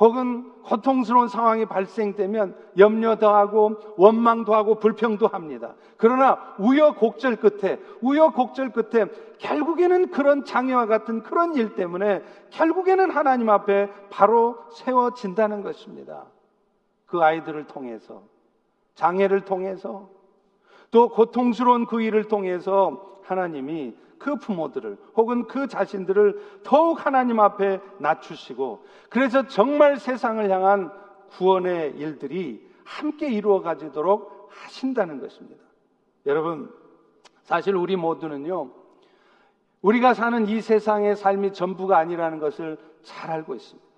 혹은 0.00 0.50
고통스러운 0.62 1.28
상황이 1.28 1.66
발생되면 1.66 2.56
염려도 2.78 3.28
하고 3.28 3.76
원망도 3.98 4.54
하고 4.54 4.76
불평도 4.76 5.26
합니다. 5.28 5.74
그러나 5.98 6.38
우여곡절 6.58 7.36
끝에 7.36 7.78
우여곡절 8.00 8.72
끝에 8.72 9.06
결국에는 9.38 10.10
그런 10.10 10.44
장애와 10.46 10.86
같은 10.86 11.22
그런 11.22 11.54
일 11.54 11.74
때문에 11.74 12.22
결국에는 12.48 13.10
하나님 13.10 13.50
앞에 13.50 13.90
바로 14.08 14.56
세워진다는 14.72 15.62
것입니다. 15.62 16.24
그 17.04 17.22
아이들을 17.22 17.66
통해서 17.66 18.22
장애를 18.94 19.44
통해서 19.44 20.08
또 20.90 21.10
고통스러운 21.10 21.86
그 21.86 22.00
일을 22.00 22.24
통해서 22.24 23.20
하나님이 23.24 23.94
그 24.20 24.36
부모들을 24.36 24.98
혹은 25.16 25.46
그 25.48 25.66
자신들을 25.66 26.60
더욱 26.62 27.04
하나님 27.04 27.40
앞에 27.40 27.80
낮추시고 27.98 28.84
그래서 29.08 29.48
정말 29.48 29.96
세상을 29.96 30.48
향한 30.48 30.92
구원의 31.30 31.96
일들이 31.96 32.64
함께 32.84 33.30
이루어 33.30 33.62
가지도록 33.62 34.50
하신다는 34.50 35.20
것입니다. 35.20 35.62
여러분, 36.26 36.70
사실 37.44 37.74
우리 37.74 37.96
모두는요, 37.96 38.70
우리가 39.80 40.12
사는 40.12 40.46
이 40.46 40.60
세상의 40.60 41.16
삶이 41.16 41.54
전부가 41.54 41.96
아니라는 41.96 42.40
것을 42.40 42.76
잘 43.02 43.30
알고 43.30 43.54
있습니다. 43.54 43.88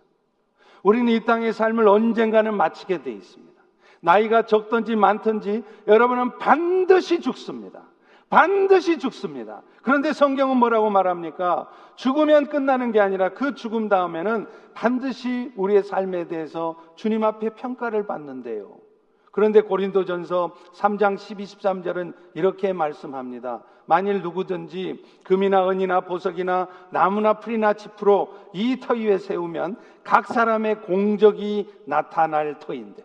우리는 0.84 1.08
이 1.08 1.24
땅의 1.24 1.52
삶을 1.52 1.88
언젠가는 1.88 2.54
마치게 2.54 3.02
돼 3.02 3.10
있습니다. 3.10 3.60
나이가 4.00 4.46
적든지 4.46 4.94
많든지 4.94 5.64
여러분은 5.88 6.38
반드시 6.38 7.20
죽습니다. 7.20 7.91
반드시 8.32 8.98
죽습니다. 8.98 9.60
그런데 9.82 10.14
성경은 10.14 10.56
뭐라고 10.56 10.88
말합니까? 10.88 11.68
죽으면 11.96 12.46
끝나는 12.46 12.90
게 12.90 12.98
아니라 12.98 13.34
그 13.34 13.54
죽음 13.54 13.90
다음에는 13.90 14.46
반드시 14.72 15.52
우리의 15.54 15.82
삶에 15.82 16.28
대해서 16.28 16.76
주님 16.96 17.24
앞에 17.24 17.50
평가를 17.50 18.06
받는데요. 18.06 18.78
그런데 19.32 19.60
고린도전서 19.60 20.54
3장 20.74 21.18
12, 21.18 21.44
13절은 21.44 22.14
이렇게 22.32 22.72
말씀합니다. 22.72 23.64
만일 23.84 24.22
누구든지 24.22 25.04
금이나 25.24 25.68
은이나 25.68 26.00
보석이나 26.00 26.68
나무나 26.90 27.34
풀이나 27.34 27.74
짚으로 27.74 28.32
이 28.54 28.80
터 28.80 28.94
위에 28.94 29.18
세우면 29.18 29.76
각 30.04 30.26
사람의 30.26 30.80
공적이 30.82 31.70
나타날 31.84 32.58
터인데 32.60 33.04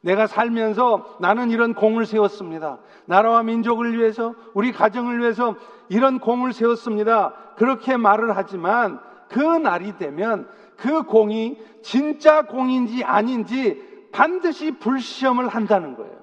내가 0.00 0.26
살면서 0.26 1.18
나는 1.20 1.50
이런 1.50 1.74
공을 1.74 2.06
세웠습니다. 2.06 2.78
나라와 3.06 3.42
민족을 3.42 3.98
위해서, 3.98 4.34
우리 4.54 4.72
가정을 4.72 5.20
위해서 5.20 5.56
이런 5.88 6.18
공을 6.18 6.52
세웠습니다. 6.52 7.34
그렇게 7.56 7.96
말을 7.96 8.36
하지만 8.36 9.00
그 9.28 9.40
날이 9.40 9.96
되면 9.98 10.48
그 10.76 11.02
공이 11.02 11.58
진짜 11.82 12.42
공인지 12.42 13.04
아닌지 13.04 14.08
반드시 14.12 14.72
불시험을 14.72 15.48
한다는 15.48 15.96
거예요. 15.96 16.18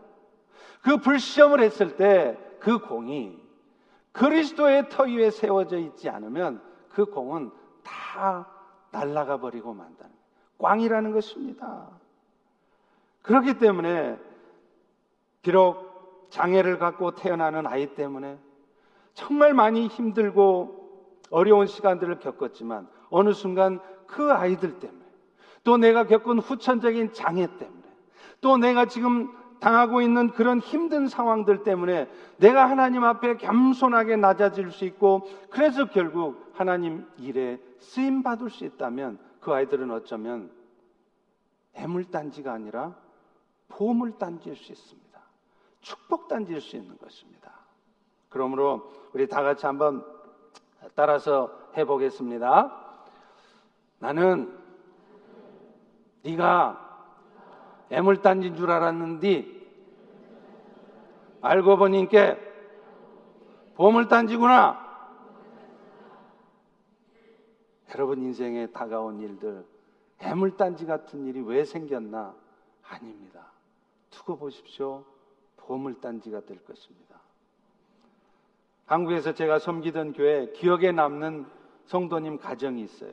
그 0.82 0.98
불시험을 0.98 1.62
했을 1.62 1.96
때 1.96 2.38
그 2.60 2.80
공이 2.80 3.38
그리스도의 4.12 4.90
터 4.90 5.04
위에 5.04 5.30
세워져 5.30 5.78
있지 5.78 6.10
않으면 6.10 6.62
그 6.90 7.06
공은 7.06 7.52
다 7.84 8.48
날아가 8.92 9.38
버리고 9.38 9.74
만다는 9.74 10.12
꽝이라는 10.58 11.12
것입니다. 11.12 11.88
그렇기 13.28 13.56
때문에 13.56 14.18
비록 15.42 16.28
장애를 16.30 16.80
갖고 16.80 17.12
태어나는 17.12 17.68
아이 17.68 17.94
때문에 17.94 18.40
정말 19.14 19.54
많이 19.54 19.88
힘들고 19.88 21.06
어려운 21.30 21.68
시간들을 21.68 22.20
겪었지만 22.20 22.88
어느 23.10 23.34
순간 23.34 23.80
그 24.08 24.32
아이들 24.32 24.80
때문에 24.80 25.06
또 25.66 25.76
내가 25.76 26.06
겪은 26.06 26.40
후천적인 26.40 27.12
장애 27.12 27.48
때문에 27.58 27.84
또 28.40 28.58
내가 28.58 28.86
지금 28.86 29.34
당하고 29.60 30.02
있는 30.02 30.30
그런 30.30 30.60
힘든 30.60 31.08
상황들 31.08 31.64
때문에 31.64 32.08
내가 32.38 32.70
하나님 32.70 33.04
앞에 33.04 33.38
겸손하게 33.38 34.16
낮아질 34.16 34.72
수 34.72 34.86
있고 34.86 35.28
그래서 35.50 35.86
결국 35.86 36.52
하나님 36.54 37.06
일에 37.18 37.60
쓰임 37.80 38.24
받을 38.24 38.50
수 38.50 38.64
있다면 38.64 39.18
그 39.42 39.52
아이들은 39.52 39.92
어쩌면 39.92 40.50
애물단지가 41.74 42.54
아니라 42.54 42.96
보험을 43.70 44.18
단지일 44.18 44.56
수 44.56 44.72
있습니다. 44.72 45.20
축복 45.82 46.28
단지일 46.28 46.62
수 46.62 46.76
있는 46.76 46.98
것입니다. 46.98 47.52
그러므로 48.30 48.92
우리 49.14 49.28
다 49.28 49.42
같이 49.44 49.66
한번 49.66 50.06
따라서 50.96 51.52
해 51.76 51.86
보겠습니다. 51.86 52.98
나는 54.00 54.58
네가 56.24 56.86
애물 57.90 58.22
단지인 58.22 58.56
줄 58.56 58.70
알았는데 58.70 59.58
알고 61.42 61.78
보니까 61.78 62.36
보물 63.76 64.08
단지구나. 64.08 64.88
여러분 67.98 68.22
인생에 68.22 68.68
다가온 68.68 69.20
일들, 69.20 69.66
애물단지 70.20 70.86
같은 70.86 71.26
일이 71.26 71.42
왜 71.42 71.64
생겼나? 71.64 72.36
아닙니다. 72.84 73.52
두고 74.18 74.38
보십시오. 74.38 75.06
보물단지가 75.58 76.42
될 76.42 76.64
것입니다. 76.66 77.20
한국에서 78.86 79.34
제가 79.34 79.60
섬기던 79.60 80.14
교회 80.14 80.52
기억에 80.54 80.92
남는 80.92 81.46
성도님 81.86 82.40
가정이 82.40 82.82
있어요. 82.82 83.12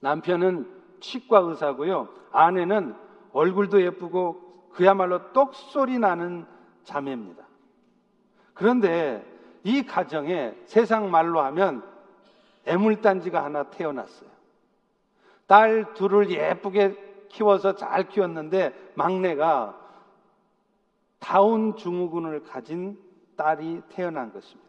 남편은 0.00 0.70
치과 1.00 1.40
의사고요. 1.40 2.08
아내는 2.30 2.94
얼굴도 3.32 3.82
예쁘고 3.82 4.70
그야말로 4.72 5.32
똑소리 5.32 5.98
나는 5.98 6.46
자매입니다. 6.84 7.44
그런데 8.54 9.24
이 9.64 9.82
가정에 9.84 10.54
세상 10.64 11.10
말로 11.10 11.40
하면 11.40 11.82
애물단지가 12.64 13.44
하나 13.44 13.64
태어났어요. 13.64 14.30
딸 15.46 15.92
둘을 15.94 16.30
예쁘게 16.30 17.26
키워서 17.28 17.74
잘 17.74 18.08
키웠는데 18.08 18.92
막내가 18.94 19.87
다운 21.18 21.76
증후군을 21.76 22.44
가진 22.44 22.98
딸이 23.36 23.82
태어난 23.90 24.32
것입니다. 24.32 24.68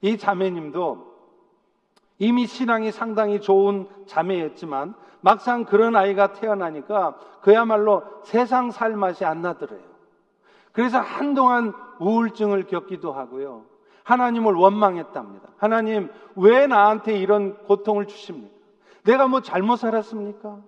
이 0.00 0.18
자매님도 0.18 1.16
이미 2.18 2.46
신앙이 2.46 2.92
상당히 2.92 3.40
좋은 3.40 3.88
자매였지만 4.06 4.94
막상 5.20 5.64
그런 5.64 5.96
아이가 5.96 6.32
태어나니까 6.32 7.18
그야말로 7.40 8.02
세상 8.22 8.70
살 8.70 8.96
맛이 8.96 9.24
안 9.24 9.42
나더래요. 9.42 9.80
그래서 10.72 10.98
한동안 10.98 11.72
우울증을 11.98 12.64
겪기도 12.64 13.12
하고요. 13.12 13.64
하나님을 14.04 14.54
원망했답니다. 14.54 15.48
하나님, 15.56 16.10
왜 16.36 16.66
나한테 16.66 17.18
이런 17.18 17.56
고통을 17.64 18.06
주십니까? 18.06 18.54
내가 19.04 19.26
뭐 19.26 19.40
잘못 19.40 19.76
살았습니까? 19.76 20.58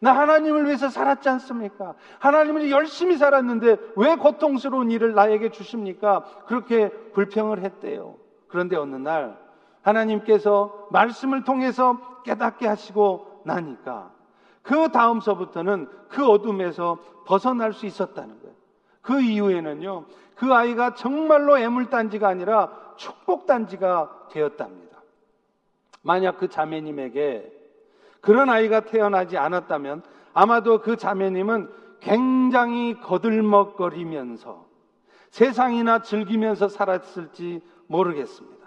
나 0.00 0.12
하나님을 0.12 0.66
위해서 0.66 0.88
살았지 0.88 1.28
않습니까? 1.28 1.94
하나님을 2.18 2.70
열심히 2.70 3.16
살았는데 3.16 3.76
왜 3.96 4.16
고통스러운 4.16 4.90
일을 4.90 5.14
나에게 5.14 5.50
주십니까? 5.50 6.24
그렇게 6.46 6.90
불평을 7.12 7.62
했대요. 7.62 8.16
그런데 8.48 8.76
어느 8.76 8.96
날 8.96 9.36
하나님께서 9.82 10.88
말씀을 10.90 11.44
통해서 11.44 11.98
깨닫게 12.24 12.66
하시고 12.66 13.42
나니까 13.44 14.10
그 14.62 14.90
다음서부터는 14.92 15.88
그 16.08 16.26
어둠에서 16.28 16.98
벗어날 17.26 17.72
수 17.72 17.86
있었다는 17.86 18.40
거예요. 18.40 18.54
그 19.00 19.20
이후에는요, 19.20 20.04
그 20.34 20.52
아이가 20.52 20.94
정말로 20.94 21.58
애물단지가 21.58 22.28
아니라 22.28 22.70
축복단지가 22.96 24.26
되었답니다. 24.30 24.98
만약 26.02 26.38
그 26.38 26.48
자매님에게 26.48 27.57
그런 28.20 28.50
아이가 28.50 28.80
태어나지 28.80 29.36
않았다면 29.36 30.02
아마도 30.34 30.80
그 30.80 30.96
자매님은 30.96 31.68
굉장히 32.00 32.98
거들먹거리면서 33.00 34.66
세상이나 35.30 36.02
즐기면서 36.02 36.68
살았을지 36.68 37.60
모르겠습니다. 37.86 38.58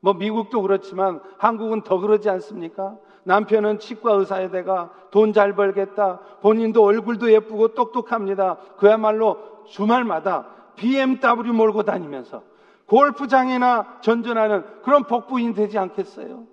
뭐 0.00 0.14
미국도 0.14 0.62
그렇지만 0.62 1.20
한국은 1.38 1.82
더 1.82 1.98
그러지 1.98 2.28
않습니까? 2.30 2.96
남편은 3.24 3.80
치과 3.80 4.12
의사에다가 4.14 4.92
돈 5.10 5.32
잘 5.32 5.54
벌겠다. 5.54 6.20
본인도 6.42 6.84
얼굴도 6.84 7.32
예쁘고 7.32 7.74
똑똑합니다. 7.74 8.56
그야말로 8.76 9.64
주말마다 9.66 10.46
BMW 10.76 11.52
몰고 11.52 11.82
다니면서 11.82 12.42
골프장이나 12.86 13.98
전전하는 14.00 14.64
그런 14.82 15.04
복부인 15.04 15.54
되지 15.54 15.76
않겠어요? 15.78 16.44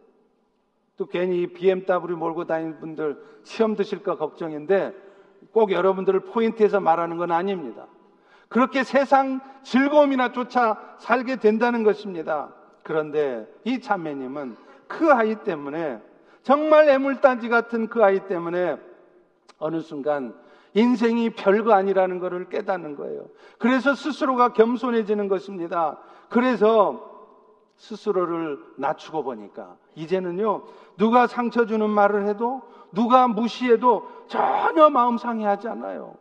또 0.98 1.08
괜히 1.08 1.48
BMW 1.48 2.16
몰고 2.16 2.46
다니는 2.46 2.80
분들 2.80 3.22
시험 3.44 3.76
드실까 3.76 4.18
걱정인데 4.18 4.94
꼭 5.52 5.72
여러분들을 5.72 6.22
포인트에서 6.22 6.80
말하는 6.80 7.18
건 7.18 7.32
아닙니다. 7.32 7.88
그렇게 8.48 8.84
세상 8.84 9.42
즐거움이나 9.64 10.32
쫓아 10.32 10.80
살게 11.00 11.38
된다는 11.38 11.84
것입니다. 11.84 12.54
그런데 12.84 13.48
이 13.64 13.80
자매님은 13.80 14.56
그 14.88 15.12
아이 15.12 15.36
때문에 15.44 16.00
정말 16.44 16.88
애물단지 16.90 17.50
같은 17.50 17.88
그 17.88 18.04
아이 18.04 18.28
때문에 18.28 18.78
어느 19.58 19.80
순간 19.80 20.36
인생이 20.76 21.32
별거 21.32 21.74
아니라는 21.74 22.20
것을 22.20 22.50
깨닫는 22.50 22.96
거예요. 22.96 23.28
그래서 23.58 23.96
스스로가 23.96 24.54
겸손해지는 24.54 25.28
것입니다. 25.28 25.98
그래서 26.30 27.13
스스로를 27.78 28.60
낮추고 28.78 29.24
보니까 29.24 29.76
이제는요 29.96 30.64
누가 30.98 31.28
상처 31.28 31.66
주는 31.66 31.90
말을 31.90 32.28
해도 32.28 32.62
누가 32.92 33.28
무시해도 33.28 34.08
전혀 34.28 34.90
마음 34.90 35.18
상해하지 35.18 35.68
않아요. 35.68 36.16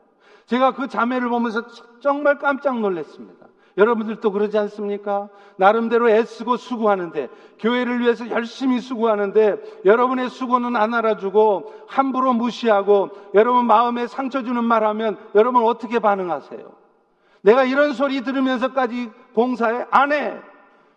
제가 0.46 0.72
그 0.74 0.88
자매를 0.88 1.28
보면서 1.28 1.64
정말 2.00 2.38
깜짝 2.38 2.80
놀랐습니다. 2.80 3.46
여러분들도 3.76 4.32
그러지 4.32 4.58
않습니까? 4.58 5.28
나름대로 5.56 6.10
애쓰고 6.10 6.58
수고하는데, 6.58 7.28
교회를 7.58 8.00
위해서 8.00 8.28
열심히 8.28 8.80
수고하는데, 8.80 9.80
여러분의 9.86 10.28
수고는 10.28 10.76
안 10.76 10.92
알아주고, 10.92 11.86
함부로 11.86 12.34
무시하고, 12.34 13.10
여러분 13.34 13.66
마음에 13.66 14.06
상처 14.06 14.42
주는 14.42 14.62
말 14.62 14.84
하면, 14.84 15.16
여러분 15.34 15.64
어떻게 15.64 16.00
반응하세요? 16.00 16.70
내가 17.40 17.64
이런 17.64 17.94
소리 17.94 18.20
들으면서까지 18.20 19.10
봉사해? 19.34 19.86
안 19.90 20.12
해! 20.12 20.38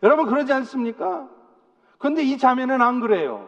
여러분 0.03 0.25
그러지 0.27 0.51
않습니까? 0.53 1.27
그런데 1.97 2.23
이 2.23 2.37
자매는 2.37 2.81
안 2.81 2.99
그래요. 2.99 3.47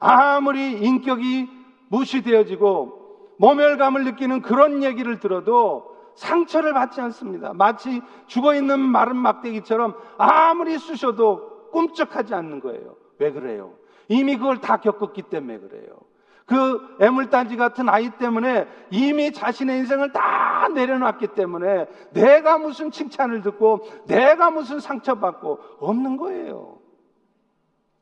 아무리 0.00 0.72
인격이 0.72 1.48
무시되어지고, 1.88 3.34
모멸감을 3.38 4.04
느끼는 4.04 4.42
그런 4.42 4.82
얘기를 4.82 5.20
들어도, 5.20 5.94
상처를 6.16 6.72
받지 6.72 7.00
않습니다. 7.00 7.52
마치 7.52 8.00
죽어 8.26 8.54
있는 8.54 8.80
마른 8.80 9.16
막대기처럼 9.16 9.96
아무리 10.16 10.78
쑤셔도 10.78 11.70
꿈쩍하지 11.72 12.34
않는 12.34 12.60
거예요. 12.60 12.96
왜 13.18 13.32
그래요? 13.32 13.72
이미 14.08 14.36
그걸 14.36 14.60
다 14.60 14.76
겪었기 14.76 15.22
때문에 15.22 15.58
그래요. 15.58 16.03
그 16.46 16.96
애물단지 17.00 17.56
같은 17.56 17.88
아이 17.88 18.10
때문에 18.10 18.68
이미 18.90 19.32
자신의 19.32 19.78
인생을 19.78 20.12
다 20.12 20.68
내려놨기 20.68 21.28
때문에 21.28 21.86
내가 22.12 22.58
무슨 22.58 22.90
칭찬을 22.90 23.42
듣고 23.42 23.86
내가 24.06 24.50
무슨 24.50 24.80
상처받고 24.80 25.60
없는 25.80 26.16
거예요. 26.16 26.78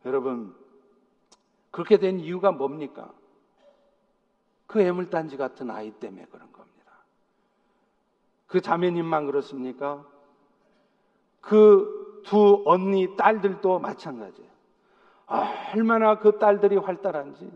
여러분, 0.05 0.55
그렇게 1.70 1.98
된 1.98 2.18
이유가 2.18 2.50
뭡니까? 2.50 3.12
그 4.66 4.81
애물단지 4.81 5.37
같은 5.37 5.70
아이 5.70 5.90
때문에 5.92 6.26
그런 6.31 6.50
겁니다. 6.52 6.92
그 8.46 8.61
자매님만 8.61 9.26
그렇습니까? 9.26 10.05
그 11.40 12.02
두 12.24 12.62
언니 12.64 13.16
딸들도 13.16 13.78
마찬가지예요. 13.78 14.50
얼마나 15.74 16.18
그 16.18 16.38
딸들이 16.38 16.76
활달한지. 16.76 17.50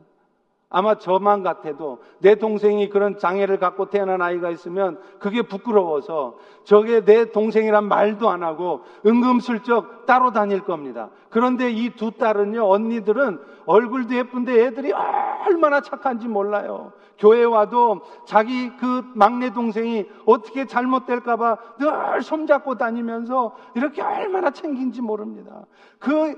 아마 0.68 0.96
저만 0.98 1.44
같아도 1.44 2.00
내 2.18 2.34
동생이 2.34 2.88
그런 2.88 3.18
장애를 3.18 3.58
갖고 3.58 3.88
태어난 3.88 4.20
아이가 4.20 4.50
있으면 4.50 4.98
그게 5.20 5.42
부끄러워서 5.42 6.36
저게 6.64 7.04
내 7.04 7.30
동생이란 7.30 7.84
말도 7.84 8.28
안 8.28 8.42
하고 8.42 8.82
은금슬쩍 9.06 10.06
따로 10.06 10.32
다닐 10.32 10.60
겁니다. 10.60 11.10
그런데 11.30 11.70
이 11.70 11.90
두 11.96 12.10
딸은요, 12.10 12.68
언니들은 12.68 13.40
얼굴도 13.66 14.14
예쁜데 14.14 14.66
애들이 14.66 14.92
얼마나 14.92 15.80
착한지 15.80 16.26
몰라요. 16.28 16.92
교회 17.18 17.44
와도 17.44 18.00
자기 18.26 18.76
그 18.76 19.02
막내 19.14 19.50
동생이 19.50 20.06
어떻게 20.26 20.66
잘못될까봐 20.66 21.56
늘 21.78 22.22
손잡고 22.22 22.76
다니면서 22.76 23.54
이렇게 23.74 24.02
얼마나 24.02 24.50
챙긴지 24.50 25.00
모릅니다. 25.00 25.64
그 25.98 26.34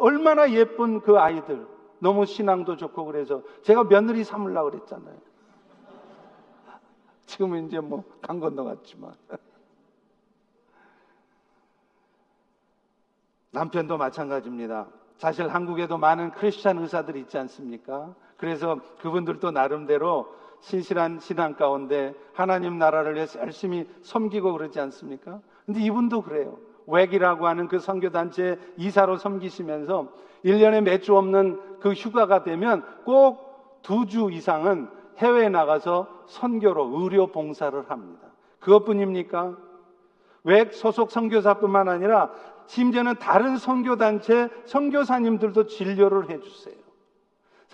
얼마나 0.00 0.50
예쁜 0.50 1.00
그 1.00 1.18
아이들. 1.18 1.73
너무 2.04 2.26
신앙도 2.26 2.76
좋고 2.76 3.06
그래서 3.06 3.40
제가 3.62 3.84
며느리 3.84 4.24
삼으려고 4.24 4.72
그랬잖아요. 4.72 5.16
지금은 7.24 7.68
이제 7.68 7.80
뭐 7.80 8.04
강 8.20 8.40
건너갔지만. 8.40 9.14
남편도 13.52 13.96
마찬가지입니다. 13.96 14.86
사실 15.16 15.48
한국에도 15.48 15.96
많은 15.96 16.32
크리스찬 16.32 16.76
의사들이 16.78 17.20
있지 17.20 17.38
않습니까? 17.38 18.14
그래서 18.36 18.78
그분들도 19.00 19.52
나름대로 19.52 20.26
신실한 20.60 21.20
신앙 21.20 21.54
가운데 21.54 22.14
하나님 22.34 22.78
나라를 22.78 23.14
위해서 23.14 23.40
열심히 23.40 23.88
섬기고 24.02 24.52
그러지 24.52 24.78
않습니까? 24.78 25.40
근데 25.64 25.80
이분도 25.80 26.20
그래요. 26.20 26.58
웩이라고 26.86 27.46
하는 27.46 27.66
그 27.66 27.78
선교단체 27.78 28.58
이사로 28.76 29.16
섬기시면서 29.16 30.12
1년에 30.44 30.82
몇 30.82 31.00
주 31.02 31.16
없는 31.16 31.60
그 31.80 31.92
휴가가 31.92 32.42
되면 32.42 32.84
꼭 33.04 33.80
두 33.82 34.06
주 34.06 34.30
이상은 34.32 34.88
해외에 35.18 35.48
나가서 35.48 36.08
선교로 36.26 37.00
의료 37.02 37.26
봉사를 37.26 37.90
합니다. 37.90 38.28
그것뿐입니까? 38.60 39.56
웩 40.44 40.72
소속 40.72 41.10
선교사뿐만 41.10 41.88
아니라 41.88 42.30
심지어는 42.66 43.16
다른 43.16 43.56
선교단체 43.58 44.48
선교사님들도 44.64 45.66
진료를 45.66 46.30
해주세요. 46.30 46.74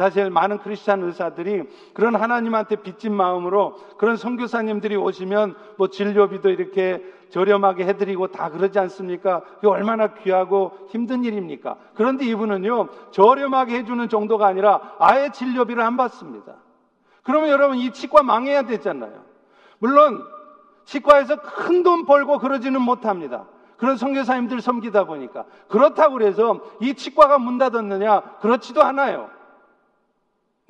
사실 0.01 0.31
많은 0.31 0.57
크리스찬 0.57 1.03
의사들이 1.03 1.65
그런 1.93 2.17
하나님한테 2.17 2.77
빚진 2.77 3.13
마음으로 3.13 3.77
그런 3.99 4.17
선교사님들이 4.17 4.97
오시면 4.97 5.55
뭐 5.77 5.89
진료비도 5.89 6.49
이렇게 6.49 7.05
저렴하게 7.29 7.85
해드리고 7.85 8.29
다 8.29 8.49
그러지 8.49 8.79
않습니까? 8.79 9.43
그게 9.57 9.69
얼마나 9.69 10.15
귀하고 10.15 10.73
힘든 10.89 11.23
일입니까? 11.23 11.77
그런데 11.95 12.25
이분은요, 12.25 12.89
저렴하게 13.11 13.81
해주는 13.81 14.09
정도가 14.09 14.47
아니라 14.47 14.81
아예 14.99 15.29
진료비를 15.33 15.83
안 15.83 15.99
받습니다. 15.99 16.55
그러면 17.23 17.51
여러분 17.51 17.77
이 17.77 17.91
치과 17.93 18.23
망해야 18.23 18.63
되잖아요. 18.63 19.23
물론 19.81 20.25
치과에서 20.87 21.43
큰 21.43 21.83
돈 21.83 22.07
벌고 22.07 22.39
그러지는 22.39 22.81
못합니다. 22.81 23.45
그런 23.77 23.99
선교사님들 23.99 24.63
섬기다 24.63 25.05
보니까 25.05 25.45
그렇다고 25.69 26.15
그래서 26.15 26.61
이 26.81 26.95
치과가 26.95 27.39
문 27.39 27.59
닫았느냐? 27.59 28.39
그렇지도 28.41 28.83
않아요. 28.83 29.29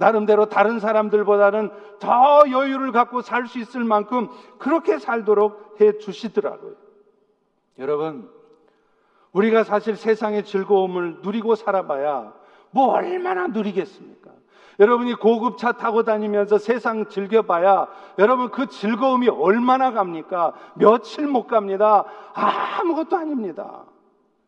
나름대로 0.01 0.47
다른 0.47 0.81
사람들보다는 0.81 1.71
더 1.99 2.43
여유를 2.51 2.91
갖고 2.91 3.21
살 3.21 3.47
수 3.47 3.59
있을 3.59 3.85
만큼 3.85 4.29
그렇게 4.59 4.99
살도록 4.99 5.77
해 5.81 5.99
주시더라고요. 5.99 6.73
여러분, 7.79 8.31
우리가 9.33 9.63
사실 9.63 9.97
세상의 9.97 10.45
즐거움을 10.45 11.19
누리고 11.23 11.55
살아봐야 11.55 12.33
뭐 12.71 12.93
얼마나 12.93 13.47
누리겠습니까? 13.49 14.31
여러분이 14.79 15.15
고급차 15.17 15.73
타고 15.73 16.03
다니면서 16.03 16.57
세상 16.57 17.07
즐겨봐야 17.07 17.89
여러분 18.19 18.51
그 18.51 18.69
즐거움이 18.69 19.29
얼마나 19.29 19.93
갑니까? 19.93 20.55
며칠 20.77 21.27
못 21.27 21.47
갑니다. 21.47 22.07
아무것도 22.33 23.17
아닙니다. 23.17 23.85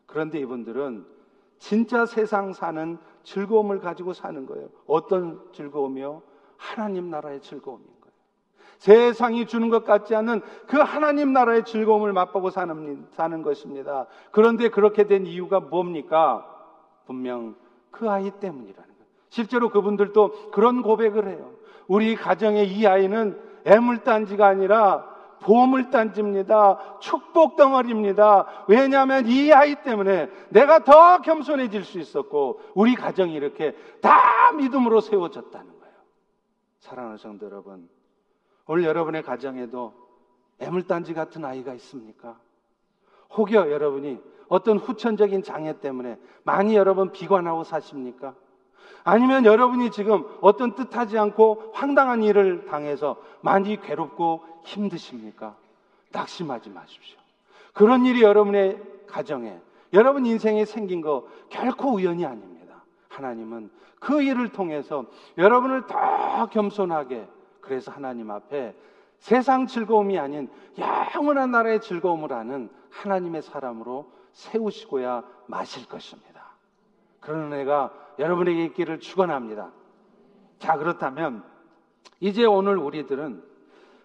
그런데 0.07 0.39
이분들은 0.39 1.05
진짜 1.59 2.07
세상 2.07 2.53
사는 2.53 2.97
즐거움을 3.23 3.79
가지고 3.79 4.13
사는 4.13 4.45
거예요. 4.45 4.69
어떤 4.87 5.41
즐거움이요? 5.53 6.21
하나님 6.57 7.09
나라의 7.09 7.41
즐거움인 7.41 7.85
거예요. 7.85 8.13
세상이 8.77 9.45
주는 9.45 9.69
것 9.69 9.85
같지 9.85 10.15
않은 10.15 10.41
그 10.67 10.77
하나님 10.77 11.33
나라의 11.33 11.63
즐거움을 11.65 12.13
맛보고 12.13 12.49
사는, 12.49 13.07
사는 13.11 13.41
것입니다. 13.41 14.07
그런데 14.31 14.69
그렇게 14.69 15.05
된 15.05 15.25
이유가 15.25 15.59
뭡니까? 15.59 16.49
분명 17.05 17.55
그 17.91 18.09
아이 18.09 18.31
때문이라는 18.31 18.73
거예요. 18.73 19.07
실제로 19.29 19.69
그분들도 19.69 20.51
그런 20.51 20.81
고백을 20.81 21.27
해요. 21.27 21.51
우리 21.87 22.15
가정의 22.15 22.67
이 22.67 22.85
아이는 22.87 23.39
애물단지가 23.65 24.45
아니라 24.45 25.12
보물 25.43 25.89
단지입니다. 25.91 26.99
축복 26.99 27.55
덩어리입니다. 27.55 28.65
왜냐하면 28.67 29.27
이 29.27 29.51
아이 29.51 29.75
때문에 29.83 30.29
내가 30.49 30.79
더 30.83 31.21
겸손해질 31.21 31.83
수 31.83 31.99
있었고 31.99 32.61
우리 32.73 32.95
가정이 32.95 33.33
이렇게 33.33 33.75
다 34.01 34.51
믿음으로 34.53 35.01
세워졌다는 35.01 35.79
거예요. 35.79 35.95
사랑하는 36.79 37.17
성도 37.17 37.45
여러분, 37.45 37.89
오늘 38.65 38.85
여러분의 38.85 39.23
가정에도 39.23 39.93
애물단지 40.59 41.13
같은 41.13 41.43
아이가 41.45 41.73
있습니까? 41.75 42.37
혹여 43.37 43.71
여러분이 43.71 44.19
어떤 44.47 44.77
후천적인 44.77 45.43
장애 45.43 45.79
때문에 45.79 46.17
많이 46.43 46.75
여러분 46.75 47.11
비관하고 47.11 47.63
사십니까? 47.63 48.35
아니면 49.03 49.45
여러분이 49.45 49.91
지금 49.91 50.25
어떤 50.41 50.75
뜻하지 50.75 51.17
않고 51.17 51.71
황당한 51.73 52.23
일을 52.23 52.65
당해서 52.65 53.17
많이 53.41 53.79
괴롭고 53.79 54.52
힘드십니까? 54.63 55.55
낙심하지 56.11 56.69
마십시오. 56.69 57.19
그런 57.73 58.05
일이 58.05 58.21
여러분의 58.21 58.81
가정에, 59.07 59.59
여러분 59.93 60.25
인생에 60.25 60.65
생긴 60.65 61.01
거 61.01 61.27
결코 61.49 61.93
우연이 61.93 62.25
아닙니다. 62.25 62.83
하나님은 63.09 63.69
그 63.99 64.21
일을 64.21 64.49
통해서 64.49 65.05
여러분을 65.37 65.87
더 65.87 66.47
겸손하게, 66.47 67.27
그래서 67.61 67.91
하나님 67.91 68.31
앞에 68.31 68.75
세상 69.19 69.67
즐거움이 69.67 70.19
아닌 70.19 70.49
영원한 70.77 71.51
나라의 71.51 71.79
즐거움을 71.81 72.33
아는 72.33 72.69
하나님의 72.89 73.41
사람으로 73.41 74.11
세우시고야 74.33 75.23
마실 75.47 75.87
것입니다. 75.87 76.33
그런 77.21 77.53
은혜가 77.53 77.93
여러분에게 78.19 78.65
있기를 78.65 78.99
축원합니다. 78.99 79.71
자, 80.59 80.77
그렇다면 80.77 81.43
이제 82.19 82.43
오늘 82.43 82.77
우리들은 82.77 83.43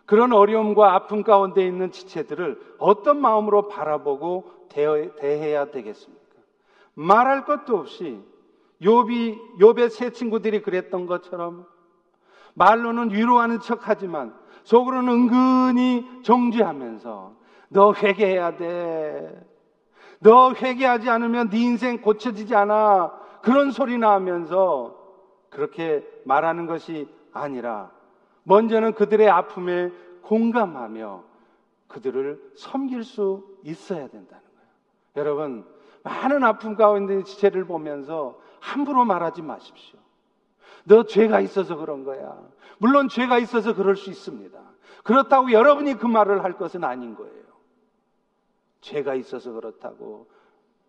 그런 0.09 0.33
어려움과 0.33 0.95
아픔 0.95 1.23
가운데 1.23 1.67
있는 1.67 1.91
지체들을 1.91 2.77
어떤 2.79 3.21
마음으로 3.21 3.69
바라보고 3.69 4.51
대해야 4.71 5.67
되겠습니까? 5.71 6.25
말할 6.95 7.45
것도 7.45 7.77
없이 7.77 8.19
욥이 8.81 9.59
욥의 9.61 9.91
세 9.91 10.11
친구들이 10.11 10.63
그랬던 10.63 11.05
것처럼 11.05 11.67
말로는 12.55 13.11
위로하는 13.11 13.61
척하지만 13.61 14.35
속으로는 14.65 15.13
은근히 15.13 16.23
정죄하면서 16.23 17.33
너 17.69 17.93
회개해야 17.93 18.57
돼. 18.57 19.47
너 20.21 20.55
회개하지 20.55 21.11
않으면 21.11 21.51
네 21.51 21.59
인생 21.59 22.01
고쳐지지 22.01 22.55
않아. 22.55 23.13
그런 23.43 23.73
소리나 23.73 24.13
하면서 24.13 24.97
그렇게 25.51 26.03
말하는 26.25 26.65
것이 26.65 27.07
아니라 27.35 27.98
먼저는 28.49 28.95
그들의 28.95 29.29
아픔에 29.29 29.91
공감하며 30.23 31.23
그들을 31.87 32.53
섬길 32.57 33.05
수 33.05 33.59
있어야 33.63 34.09
된다는 34.09 34.43
거예요. 34.43 34.69
여러분, 35.17 35.67
많은 36.03 36.43
아픔 36.43 36.75
가운데 36.75 37.23
지체를 37.23 37.67
보면서 37.67 38.41
함부로 38.61 39.05
말하지 39.05 39.43
마십시오. 39.43 39.99
너 40.85 41.05
죄가 41.05 41.41
있어서 41.41 41.77
그런 41.77 42.05
거야. 42.05 42.39
물론 42.79 43.09
죄가 43.09 43.39
있어서 43.39 43.75
그럴 43.75 43.97
수 43.97 44.09
있습니다. 44.09 44.59
그렇다고 45.05 45.53
여러분이 45.53 45.95
그 45.95 46.07
말을 46.07 46.43
할 46.43 46.55
것은 46.55 46.85
아닌 46.85 47.15
거예요. 47.15 47.45
죄가 48.81 49.15
있어서 49.15 49.53
그렇다고 49.53 50.27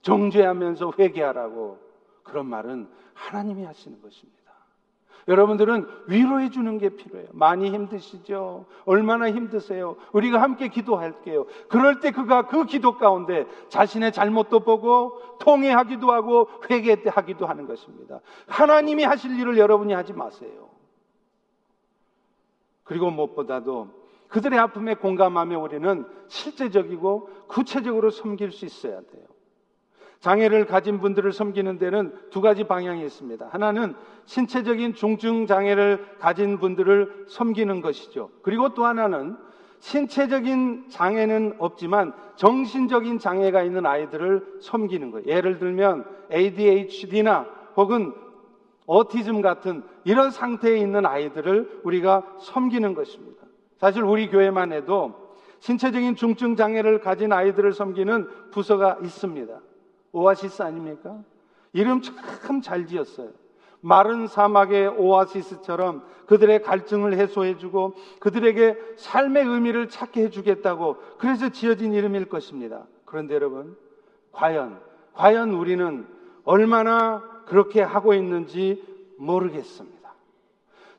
정죄하면서 0.02 0.93
회개하라고 0.98 1.78
그런 2.24 2.45
말은 2.45 2.89
하나님이 3.13 3.65
하시는 3.65 4.02
것입니다. 4.02 4.38
여러분들은 5.27 5.86
위로해 6.08 6.49
주는 6.49 6.77
게 6.77 6.89
필요해요. 6.89 7.27
많이 7.34 7.69
힘드시죠? 7.71 8.65
얼마나 8.86 9.29
힘드세요? 9.29 9.95
우리가 10.12 10.41
함께 10.41 10.69
기도할게요. 10.69 11.45
그럴 11.67 11.99
때 11.99 12.12
그가 12.12 12.47
그 12.47 12.65
기도 12.65 12.97
가운데 12.97 13.45
자신의 13.69 14.12
잘못도 14.12 14.62
보고 14.62 15.19
통회하기도 15.39 16.12
하고 16.12 16.49
회개하기도 16.69 17.45
하는 17.45 17.67
것입니다. 17.67 18.21
하나님이 18.47 19.03
하실 19.03 19.39
일을 19.39 19.58
여러분이 19.58 19.93
하지 19.93 20.13
마세요. 20.13 20.69
그리고 22.84 23.12
무엇보다도 23.12 23.89
그들의 24.29 24.58
아픔에 24.58 24.95
공감하며 24.95 25.60
우리는 25.60 26.05
실제적이고 26.27 27.29
구체적으로 27.47 28.10
섬길 28.10 28.51
수 28.51 28.65
있어야 28.65 29.01
돼요. 29.01 29.25
장애를 30.19 30.65
가진 30.65 30.99
분들을 30.99 31.32
섬기는 31.32 31.77
데는 31.77 32.13
두 32.29 32.41
가지 32.41 32.65
방향이 32.65 33.03
있습니다. 33.05 33.47
하나는 33.49 33.95
신체적인 34.25 34.93
중증 34.93 35.47
장애를 35.47 36.17
가진 36.19 36.60
분들을 36.60 37.25
섬기는 37.29 37.82
것이죠. 37.82 38.29
그리고 38.41 38.73
또 38.73 38.86
하나는 38.86 39.38
신체적인 39.79 40.89
장애는 40.89 41.55
없지만 41.58 42.13
정신적인 42.36 43.19
장애가 43.19 43.63
있는 43.63 43.86
아이들을 43.86 44.60
섬기는 44.62 45.12
거예요. 45.12 45.25
예를 45.25 45.58
들면 45.58 46.05
ADHD나 46.32 47.47
혹은 47.77 48.13
어티즘 48.86 49.41
같은 49.41 49.84
이런 50.03 50.32
상태에 50.32 50.77
있는 50.77 51.05
아이들을 51.05 51.82
우리가 51.84 52.23
섬기는 52.39 52.93
것입니다. 52.93 53.43
사실 53.77 54.03
우리 54.03 54.29
교회만 54.29 54.73
해도 54.73 55.13
신체적인 55.60 56.15
중증 56.15 56.55
장애를 56.55 56.99
가진 56.99 57.32
아이들을 57.32 57.71
섬기는 57.71 58.49
부서가 58.51 58.97
있습니다. 59.01 59.62
오아시스 60.12 60.62
아닙니까? 60.62 61.22
이름 61.74 62.02
참 62.02 62.62
잘 62.62 62.88
지었어요. 62.88 63.30
마른 63.82 64.28
사막의 64.28 64.89
오아시스처럼 64.89 66.04
그들의 66.26 66.62
갈증을 66.63 67.13
해소해주고 67.17 67.93
그들에게 68.19 68.78
삶의 68.98 69.45
의미를 69.45 69.88
찾게 69.88 70.24
해주겠다고 70.24 70.98
그래서 71.17 71.50
지어진 71.50 71.93
이름일 71.93 72.26
것입니다. 72.26 72.86
그런데 73.06 73.36
여러분, 73.36 73.78
과연, 74.32 74.80
과연 75.13 75.52
우리는 75.52 76.06
얼마나 76.43 77.24
그렇게 77.45 77.82
하고 77.82 78.13
있는지 78.13 78.84
모르겠습니다. 79.17 79.98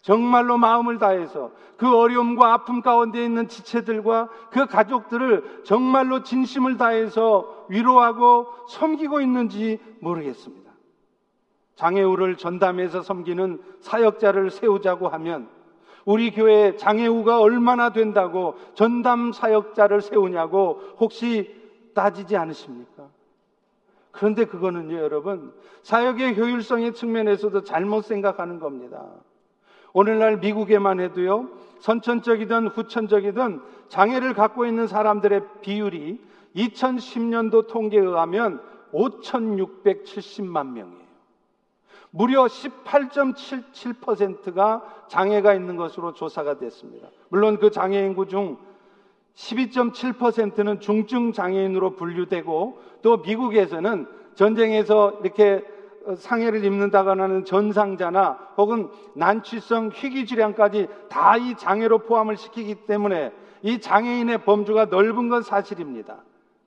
정말로 0.02 0.56
마음을 0.56 0.98
다해서 0.98 1.50
그 1.76 1.94
어려움과 1.94 2.52
아픔 2.52 2.80
가운데 2.80 3.24
있는 3.24 3.48
지체들과 3.48 4.28
그 4.50 4.66
가족들을 4.66 5.62
정말로 5.64 6.22
진심을 6.22 6.76
다해서 6.76 7.66
위로하고 7.68 8.46
섬기고 8.68 9.20
있는지 9.20 9.78
모르겠습니다. 10.00 10.70
장애우를 11.76 12.36
전담해서 12.36 13.02
섬기는 13.02 13.62
사역자를 13.80 14.50
세우자고 14.50 15.08
하면 15.08 15.48
우리 16.04 16.30
교회 16.30 16.76
장애우가 16.76 17.40
얼마나 17.40 17.92
된다고 17.92 18.56
전담 18.74 19.32
사역자를 19.32 20.00
세우냐고 20.00 20.80
혹시 20.98 21.54
따지지 21.94 22.36
않으십니까? 22.36 23.08
그런데 24.12 24.44
그거는요, 24.44 24.96
여러분, 24.96 25.54
사역의 25.82 26.36
효율성의 26.36 26.94
측면에서도 26.94 27.62
잘못 27.62 28.04
생각하는 28.04 28.58
겁니다. 28.58 29.06
오늘날 29.92 30.38
미국에만 30.38 31.00
해도요, 31.00 31.48
선천적이든 31.80 32.68
후천적이든 32.68 33.60
장애를 33.88 34.34
갖고 34.34 34.64
있는 34.66 34.86
사람들의 34.86 35.42
비율이 35.62 36.20
2010년도 36.54 37.66
통계에 37.68 38.00
의하면 38.00 38.60
5,670만 38.92 40.72
명이에요. 40.72 41.00
무려 42.10 42.44
18.77%가 42.44 44.82
장애가 45.08 45.54
있는 45.54 45.76
것으로 45.76 46.12
조사가 46.12 46.58
됐습니다. 46.58 47.08
물론 47.28 47.58
그 47.58 47.70
장애 47.70 48.04
인구 48.04 48.26
중 48.26 48.58
12.7%는 49.36 50.80
중증 50.80 51.32
장애인으로 51.32 51.94
분류되고 51.94 52.82
또 53.02 53.16
미국에서는 53.18 54.08
전쟁에서 54.34 55.20
이렇게 55.22 55.62
상해를 56.16 56.64
입는다거나 56.64 57.44
전상자나 57.44 58.38
혹은 58.56 58.88
난치성 59.14 59.90
희귀 59.94 60.26
질환까지 60.26 60.88
다 61.08 61.36
이 61.36 61.54
장애로 61.56 62.00
포함을 62.00 62.36
시키기 62.36 62.86
때문에 62.86 63.32
이 63.62 63.80
장애인의 63.80 64.44
범주가 64.44 64.86
넓은 64.86 65.28
건 65.28 65.42
사실입니다. 65.42 66.18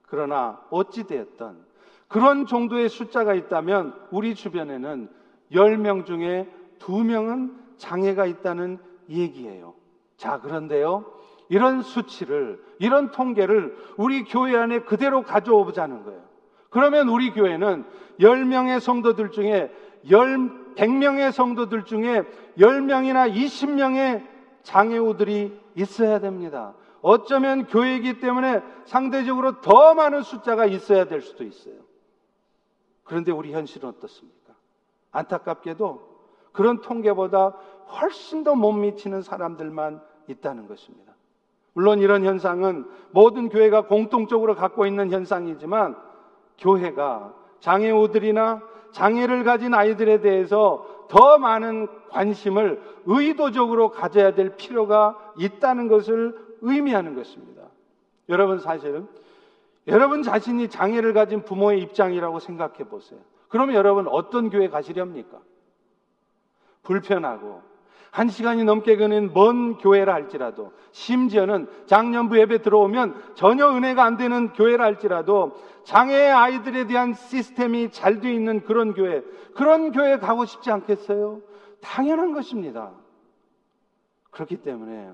그러나 0.06 0.60
어찌 0.70 1.04
되었던 1.04 1.64
그런 2.08 2.46
정도의 2.46 2.88
숫자가 2.88 3.34
있다면 3.34 3.94
우리 4.10 4.34
주변에는 4.34 5.08
10명 5.52 6.06
중에 6.06 6.48
2명은 6.78 7.54
장애가 7.78 8.26
있다는 8.26 8.78
얘기예요. 9.08 9.74
자, 10.16 10.40
그런데요. 10.40 11.04
이런 11.48 11.82
수치를, 11.82 12.62
이런 12.78 13.10
통계를 13.10 13.76
우리 13.96 14.24
교회 14.24 14.56
안에 14.56 14.80
그대로 14.80 15.22
가져오 15.22 15.64
보자는 15.64 16.04
거예요. 16.04 16.22
그러면 16.74 17.08
우리 17.08 17.30
교회는 17.30 17.84
10명의 18.18 18.80
성도들 18.80 19.30
중에 19.30 19.72
10, 20.04 20.10
100명의 20.74 21.30
성도들 21.30 21.84
중에 21.84 22.24
10명이나 22.58 23.32
20명의 23.32 24.26
장애우들이 24.64 25.56
있어야 25.76 26.18
됩니다. 26.18 26.74
어쩌면 27.00 27.66
교회이기 27.66 28.18
때문에 28.18 28.60
상대적으로 28.86 29.60
더 29.60 29.94
많은 29.94 30.22
숫자가 30.22 30.66
있어야 30.66 31.04
될 31.04 31.20
수도 31.20 31.44
있어요. 31.44 31.76
그런데 33.04 33.30
우리 33.30 33.52
현실은 33.52 33.90
어떻습니까? 33.90 34.54
안타깝게도 35.12 36.14
그런 36.50 36.80
통계보다 36.80 37.54
훨씬 38.00 38.42
더 38.42 38.56
못 38.56 38.72
미치는 38.72 39.22
사람들만 39.22 40.02
있다는 40.26 40.66
것입니다. 40.66 41.14
물론 41.72 42.00
이런 42.00 42.24
현상은 42.24 42.84
모든 43.12 43.48
교회가 43.48 43.82
공통적으로 43.82 44.56
갖고 44.56 44.86
있는 44.86 45.12
현상이지만 45.12 45.96
교회가 46.58 47.34
장애우들이나 47.60 48.62
장애를 48.92 49.44
가진 49.44 49.74
아이들에 49.74 50.20
대해서 50.20 50.86
더 51.08 51.38
많은 51.38 51.88
관심을 52.10 52.80
의도적으로 53.06 53.90
가져야 53.90 54.34
될 54.34 54.56
필요가 54.56 55.18
있다는 55.36 55.88
것을 55.88 56.36
의미하는 56.60 57.14
것입니다. 57.14 57.62
여러분 58.28 58.58
사실은 58.58 59.06
여러분 59.86 60.22
자신이 60.22 60.68
장애를 60.68 61.12
가진 61.12 61.44
부모의 61.44 61.80
입장이라고 61.82 62.38
생각해 62.38 62.84
보세요. 62.84 63.20
그러면 63.48 63.74
여러분 63.74 64.08
어떤 64.08 64.48
교회 64.48 64.68
가시렵니까? 64.68 65.38
불편하고 66.82 67.62
한 68.10 68.28
시간이 68.28 68.62
넘게 68.64 68.96
거는 68.96 69.32
먼 69.34 69.76
교회라 69.78 70.14
할지라도 70.14 70.72
심지어는 70.92 71.66
작년부 71.86 72.38
예배 72.38 72.62
들어오면 72.62 73.32
전혀 73.34 73.68
은혜가 73.68 74.04
안 74.04 74.16
되는 74.16 74.52
교회라 74.52 74.84
할지라도 74.84 75.56
장애 75.84 76.28
아이들에 76.28 76.86
대한 76.86 77.14
시스템이 77.14 77.90
잘 77.90 78.20
돼 78.20 78.32
있는 78.32 78.64
그런 78.64 78.94
교회 78.94 79.22
그런 79.54 79.92
교회 79.92 80.18
가고 80.18 80.44
싶지 80.44 80.70
않겠어요? 80.70 81.42
당연한 81.80 82.32
것입니다. 82.32 82.92
그렇기 84.30 84.56
때문에 84.56 85.12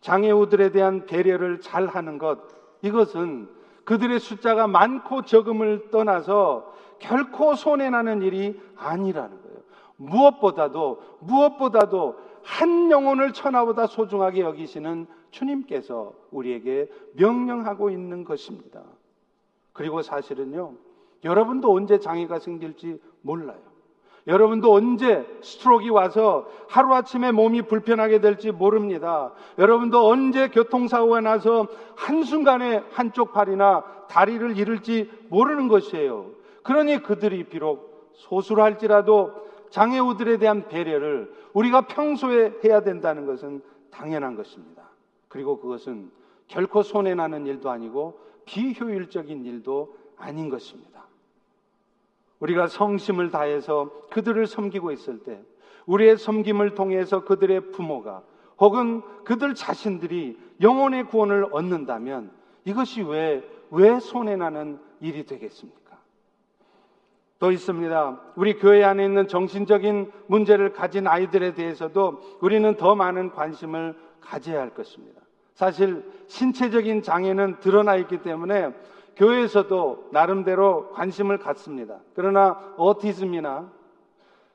장애우들에 0.00 0.70
대한 0.70 1.06
배려를 1.06 1.60
잘 1.60 1.86
하는 1.86 2.18
것 2.18 2.38
이것은 2.82 3.48
그들의 3.84 4.20
숫자가 4.20 4.66
많고 4.68 5.22
적음을 5.22 5.90
떠나서 5.90 6.72
결코 6.98 7.54
손해나는 7.54 8.22
일이 8.22 8.60
아니라는 8.76 9.42
거예요. 9.42 9.58
무엇보다도 9.96 11.02
무엇보다도 11.20 12.16
한 12.42 12.90
영혼을 12.90 13.32
천하보다 13.32 13.86
소중하게 13.86 14.40
여기시는 14.40 15.06
주님께서 15.30 16.12
우리에게 16.30 16.88
명령하고 17.14 17.90
있는 17.90 18.24
것입니다. 18.24 18.82
그리고 19.72 20.02
사실은요, 20.02 20.74
여러분도 21.24 21.72
언제 21.72 21.98
장애가 21.98 22.38
생길지 22.38 23.00
몰라요. 23.22 23.72
여러분도 24.26 24.72
언제 24.72 25.26
스트로크가 25.42 25.92
와서 25.94 26.48
하루아침에 26.68 27.32
몸이 27.32 27.62
불편하게 27.62 28.20
될지 28.20 28.52
모릅니다. 28.52 29.32
여러분도 29.58 30.06
언제 30.06 30.48
교통사고가 30.48 31.20
나서 31.20 31.66
한순간에 31.96 32.84
한쪽 32.90 33.32
팔이나 33.32 33.82
다리를 34.08 34.56
잃을지 34.56 35.10
모르는 35.28 35.68
것이에요. 35.68 36.26
그러니 36.62 37.02
그들이 37.02 37.44
비록 37.44 38.12
소수할지라도 38.14 39.32
장애우들에 39.70 40.36
대한 40.36 40.68
배려를 40.68 41.32
우리가 41.52 41.82
평소에 41.82 42.60
해야 42.64 42.82
된다는 42.82 43.26
것은 43.26 43.62
당연한 43.90 44.36
것입니다. 44.36 44.82
그리고 45.28 45.58
그것은 45.58 46.10
결코 46.46 46.82
손해나는 46.82 47.46
일도 47.46 47.70
아니고 47.70 48.20
비효율적인 48.52 49.46
일도 49.46 49.96
아닌 50.18 50.50
것입니다. 50.50 51.06
우리가 52.38 52.66
성심을 52.66 53.30
다해서 53.30 53.90
그들을 54.10 54.46
섬기고 54.46 54.92
있을 54.92 55.20
때 55.20 55.40
우리의 55.86 56.18
섬김을 56.18 56.74
통해서 56.74 57.24
그들의 57.24 57.72
부모가 57.72 58.22
혹은 58.58 59.00
그들 59.24 59.54
자신들이 59.54 60.38
영혼의 60.60 61.06
구원을 61.06 61.46
얻는다면 61.50 62.30
이것이 62.64 63.02
왜, 63.02 63.42
왜 63.70 63.98
손해나는 63.98 64.78
일이 65.00 65.24
되겠습니까? 65.24 65.98
또 67.38 67.50
있습니다. 67.50 68.20
우리 68.36 68.58
교회 68.58 68.84
안에 68.84 69.04
있는 69.04 69.28
정신적인 69.28 70.12
문제를 70.26 70.74
가진 70.74 71.06
아이들에 71.06 71.54
대해서도 71.54 72.38
우리는 72.40 72.76
더 72.76 72.94
많은 72.94 73.30
관심을 73.30 73.98
가져야 74.20 74.60
할 74.60 74.74
것입니다. 74.74 75.21
사실 75.54 76.04
신체적인 76.28 77.02
장애는 77.02 77.60
드러나 77.60 77.96
있기 77.96 78.18
때문에 78.22 78.72
교회에서도 79.16 80.08
나름대로 80.10 80.90
관심을 80.90 81.38
갖습니다. 81.38 81.98
그러나 82.14 82.58
오티즘이나 82.78 83.70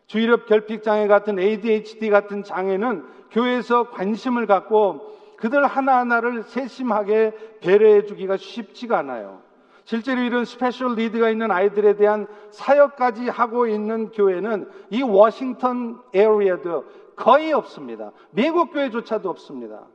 주의력 0.08 0.46
결핍 0.48 0.84
장애 0.84 1.08
같은 1.08 1.38
ADHD 1.38 2.10
같은 2.10 2.44
장애는 2.44 3.06
교회에서 3.32 3.92
관심을 3.92 4.48
갖고 4.48 5.16
그들 5.38 5.66
하나하나를 5.68 6.44
세심하게 6.44 7.60
배려해 7.62 8.06
주기가 8.06 8.38
쉽지가 8.38 8.98
않아요. 9.00 9.42
실제로 9.84 10.22
이런 10.22 10.44
special 10.44 10.96
need가 10.96 11.30
있는 11.30 11.52
아이들에 11.52 11.96
대한 11.96 12.28
사역까지 12.52 13.30
하고 13.30 13.68
있는 13.68 14.10
교회는 14.10 14.70
이 14.90 15.02
워싱턴 15.02 16.02
area도 16.13 16.86
거의 17.16 17.54
없습니다. 17.54 18.12
미국 18.32 18.74
교회조차도 18.74 19.30
없습니다. 19.30 19.86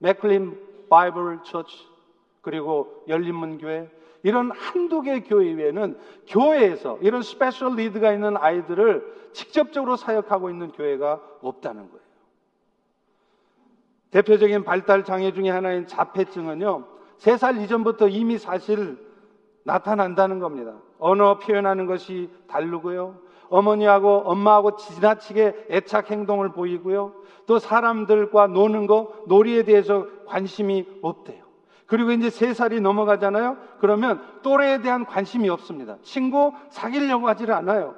McLean 0.00 0.58
Bible 0.90 1.38
Church 1.44 1.88
그리고 2.42 3.04
열린문 3.08 3.58
교회 3.58 3.88
이런 4.22 4.50
한두 4.50 5.00
개 5.02 5.20
교회 5.20 5.52
외에는 5.52 5.98
교회에서 6.26 6.98
이런 7.00 7.22
special 7.22 7.76
need가 7.76 8.12
있는 8.12 8.36
아이들을 8.36 9.30
직접적으로 9.32 9.96
사역하고 9.96 10.50
있는 10.50 10.72
교회가 10.72 11.20
없다는 11.40 11.88
거예요. 11.88 12.10
대표적인 14.10 14.64
발달 14.64 15.04
장애 15.04 15.32
중의 15.32 15.52
하나인 15.52 15.86
자폐증은요, 15.86 16.84
세 17.18 17.34
살 17.34 17.58
이전부터 17.62 18.08
이미 18.08 18.38
사실 18.38 18.98
나타난다는 19.64 20.40
겁니다. 20.40 20.76
언어 20.98 21.38
표현하는 21.38 21.86
것이 21.86 22.28
다르고요. 22.48 23.18
어머니하고 23.50 24.22
엄마하고 24.24 24.76
지나치게 24.76 25.66
애착 25.70 26.10
행동을 26.10 26.52
보이고요. 26.52 27.12
또 27.46 27.58
사람들과 27.58 28.46
노는 28.46 28.86
거, 28.86 29.12
놀이에 29.26 29.64
대해서 29.64 30.06
관심이 30.26 30.86
없대요. 31.02 31.44
그리고 31.86 32.12
이제 32.12 32.30
세 32.30 32.54
살이 32.54 32.80
넘어가잖아요. 32.80 33.56
그러면 33.80 34.22
또래에 34.42 34.80
대한 34.80 35.04
관심이 35.04 35.48
없습니다. 35.48 35.96
친구 36.02 36.52
사귀려고 36.70 37.26
하지를 37.26 37.52
않아요. 37.54 37.96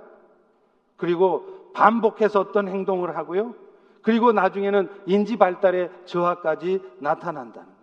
그리고 0.96 1.70
반복해서 1.74 2.40
어떤 2.40 2.68
행동을 2.68 3.16
하고요. 3.16 3.54
그리고 4.00 4.32
나중에는 4.32 4.88
인지 5.06 5.36
발달의 5.36 5.90
저하까지 6.06 6.80
나타난다는 6.98 7.52
거예요. 7.52 7.82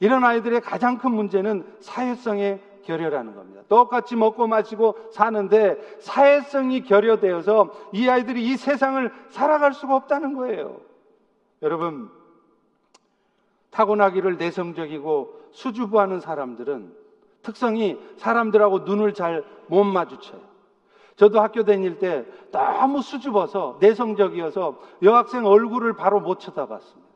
이런 0.00 0.24
아이들의 0.24 0.60
가장 0.60 0.98
큰 0.98 1.12
문제는 1.12 1.64
사회성의 1.80 2.60
결여라는 2.88 3.34
겁니다. 3.34 3.62
똑같이 3.68 4.16
먹고 4.16 4.46
마시고 4.46 4.96
사는데 5.12 5.78
사회성이 6.00 6.82
결여되어서 6.82 7.70
이 7.92 8.08
아이들이 8.08 8.44
이 8.46 8.56
세상을 8.56 9.12
살아갈 9.28 9.74
수가 9.74 9.94
없다는 9.94 10.34
거예요. 10.34 10.80
여러분, 11.60 12.10
타고나기를 13.70 14.38
내성적이고 14.38 15.48
수줍어하는 15.52 16.20
사람들은 16.20 16.96
특성이 17.42 17.98
사람들하고 18.16 18.80
눈을 18.80 19.12
잘 19.12 19.44
못 19.68 19.84
마주쳐요. 19.84 20.40
저도 21.16 21.40
학교 21.40 21.62
다닐 21.62 21.98
때 21.98 22.24
너무 22.50 23.02
수줍어서 23.02 23.76
내성적이어서 23.80 24.78
여학생 25.02 25.44
얼굴을 25.44 25.94
바로 25.94 26.20
못 26.20 26.40
쳐다봤습니다. 26.40 27.08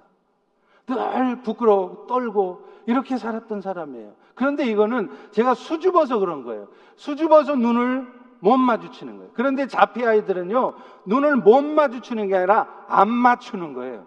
늘 0.87 1.43
부끄러워 1.43 2.05
떨고 2.07 2.68
이렇게 2.85 3.16
살았던 3.16 3.62
사람이에요. 3.62 4.12
그런데 4.35 4.64
이거는 4.66 5.11
제가 5.30 5.55
수줍어서 5.55 6.18
그런 6.18 6.45
거예요. 6.45 6.68
수줍어서 6.97 7.57
눈을 7.57 8.07
못 8.41 8.57
마주치는 8.57 9.18
거예요. 9.18 9.30
그런데 9.35 9.66
자피 9.66 10.05
아이들은요, 10.05 10.74
눈을 11.07 11.37
못 11.37 11.62
마주치는 11.62 12.28
게 12.28 12.37
아니라 12.37 12.85
안 12.89 13.09
맞추는 13.09 13.72
거예요. 13.74 14.07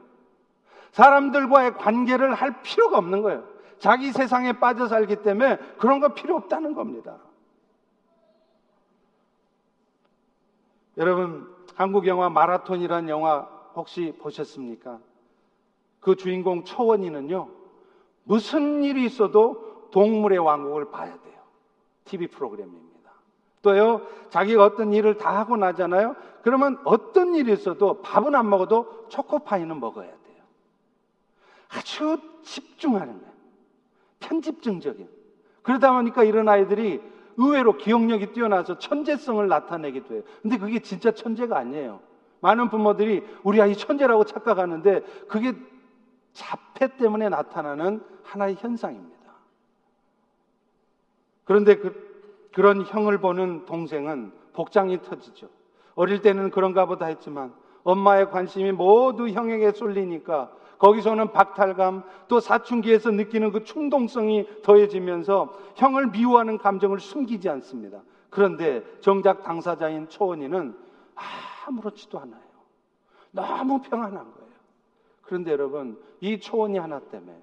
사람들과의 0.91 1.75
관계를 1.75 2.33
할 2.33 2.61
필요가 2.61 2.97
없는 2.97 3.21
거예요. 3.21 3.43
자기 3.79 4.11
세상에 4.11 4.53
빠져 4.53 4.87
살기 4.87 5.17
때문에 5.17 5.57
그런 5.77 5.99
거 5.99 6.09
필요 6.13 6.35
없다는 6.35 6.73
겁니다. 6.73 7.17
여러분, 10.97 11.53
한국 11.75 12.07
영화 12.07 12.29
마라톤이라는 12.29 13.09
영화 13.09 13.47
혹시 13.75 14.13
보셨습니까? 14.19 14.99
그 15.99 16.15
주인공 16.15 16.63
초원이는요, 16.63 17.49
무슨 18.23 18.83
일이 18.83 19.05
있어도 19.05 19.64
동물의 19.95 20.39
왕국을 20.39 20.91
봐야 20.91 21.17
돼요. 21.21 21.35
TV 22.03 22.27
프로그램입니다. 22.27 23.11
또요, 23.61 24.01
자기가 24.29 24.65
어떤 24.65 24.91
일을 24.91 25.17
다 25.17 25.37
하고 25.37 25.55
나잖아요? 25.55 26.17
그러면 26.41 26.77
어떤 26.83 27.33
일이 27.33 27.53
있어도 27.53 28.01
밥은 28.01 28.35
안 28.35 28.49
먹어도 28.49 29.07
초코파이는 29.07 29.79
먹어야 29.79 30.07
돼요. 30.07 30.43
아주 31.69 32.17
집중하는 32.43 33.13
거예요. 33.19 33.33
편집증적인. 34.19 35.09
그러다 35.63 35.93
보니까 35.93 36.25
이런 36.25 36.49
아이들이 36.49 37.01
의외로 37.37 37.77
기억력이 37.77 38.33
뛰어나서 38.33 38.77
천재성을 38.79 39.47
나타내기도 39.47 40.15
해요. 40.15 40.23
근데 40.41 40.57
그게 40.57 40.79
진짜 40.79 41.11
천재가 41.11 41.57
아니에요. 41.57 42.01
많은 42.41 42.69
부모들이 42.69 43.25
우리 43.43 43.61
아이 43.61 43.77
천재라고 43.77 44.25
착각하는데 44.25 45.01
그게 45.29 45.53
자폐 46.33 46.97
때문에 46.97 47.29
나타나는 47.29 48.03
하나의 48.23 48.55
현상입니다. 48.55 49.14
그런데 51.45 51.77
그, 51.77 52.49
그런 52.53 52.83
형을 52.85 53.19
보는 53.19 53.65
동생은 53.65 54.33
복장이 54.53 55.01
터지죠. 55.01 55.47
어릴 55.95 56.21
때는 56.21 56.49
그런가 56.49 56.85
보다 56.85 57.05
했지만 57.05 57.53
엄마의 57.83 58.29
관심이 58.29 58.71
모두 58.71 59.29
형에게 59.29 59.71
쏠리니까 59.71 60.51
거기서는 60.77 61.31
박탈감 61.31 62.03
또 62.27 62.39
사춘기에서 62.39 63.11
느끼는 63.11 63.51
그 63.51 63.63
충동성이 63.63 64.45
더해지면서 64.61 65.53
형을 65.75 66.07
미워하는 66.07 66.57
감정을 66.57 66.99
숨기지 66.99 67.47
않습니다. 67.49 68.01
그런데 68.29 68.83
정작 68.99 69.43
당사자인 69.43 70.09
초원이는 70.09 70.75
아무렇지도 71.65 72.19
않아요. 72.19 72.41
너무 73.31 73.81
평안한 73.81 74.13
거예요. 74.13 74.55
그런데 75.21 75.51
여러분, 75.51 75.97
이 76.19 76.39
초원이 76.39 76.77
하나 76.77 76.99
때문에 76.99 77.37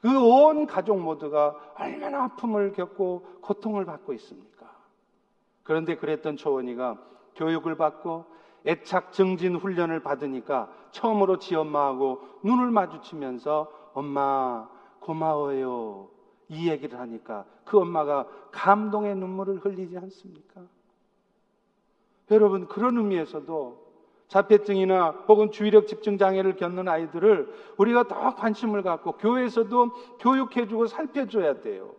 그 0.00 0.08
온 0.08 0.66
가족 0.66 1.00
모두가 1.00 1.56
얼마나 1.76 2.24
아픔을 2.24 2.72
겪고 2.72 3.26
고통을 3.40 3.84
받고 3.84 4.12
있습니까? 4.14 4.70
그런데 5.64 5.96
그랬던 5.96 6.36
초원이가 6.36 6.98
교육을 7.34 7.76
받고 7.76 8.24
애착 8.66 9.12
증진 9.12 9.56
훈련을 9.56 10.00
받으니까 10.02 10.70
처음으로 10.90 11.38
지 11.38 11.54
엄마하고 11.54 12.20
눈을 12.42 12.70
마주치면서 12.70 13.70
엄마 13.94 14.68
고마워요. 15.00 16.08
이 16.48 16.70
얘기를 16.70 16.98
하니까 16.98 17.44
그 17.64 17.78
엄마가 17.78 18.26
감동의 18.52 19.16
눈물을 19.16 19.58
흘리지 19.58 19.98
않습니까? 19.98 20.62
여러분, 22.30 22.66
그런 22.68 22.96
의미에서도 22.96 23.87
자폐증이나 24.28 25.14
혹은 25.26 25.50
주의력 25.50 25.86
집중 25.86 26.18
장애를 26.18 26.56
겪는 26.56 26.86
아이들을 26.86 27.48
우리가 27.78 28.04
더 28.04 28.34
관심을 28.34 28.82
갖고 28.82 29.12
교회에서도 29.12 29.90
교육해주고 30.20 30.86
살펴줘야 30.86 31.60
돼요. 31.60 31.90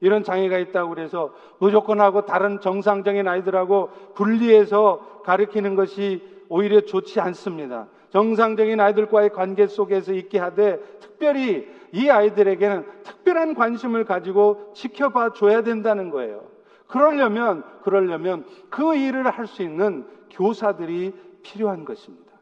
이런 0.00 0.24
장애가 0.24 0.58
있다고 0.58 0.90
그래서 0.90 1.34
무조건 1.58 2.00
하고 2.00 2.26
다른 2.26 2.60
정상적인 2.60 3.26
아이들하고 3.28 3.90
분리해서 4.14 5.22
가르치는 5.24 5.74
것이 5.74 6.22
오히려 6.48 6.80
좋지 6.80 7.20
않습니다. 7.20 7.88
정상적인 8.10 8.78
아이들과의 8.80 9.30
관계 9.30 9.66
속에서 9.66 10.12
있게 10.12 10.38
하되 10.38 10.78
특별히 11.00 11.68
이 11.92 12.08
아이들에게는 12.08 12.86
특별한 13.02 13.54
관심을 13.54 14.04
가지고 14.04 14.72
지켜봐 14.74 15.32
줘야 15.32 15.62
된다는 15.62 16.10
거예요. 16.10 16.44
그러려면 16.86 17.64
그러려면 17.82 18.44
그 18.70 18.94
일을 18.94 19.28
할 19.28 19.46
수 19.46 19.62
있는 19.62 20.06
교사들이 20.30 21.12
필요한 21.46 21.84
것입니다. 21.84 22.32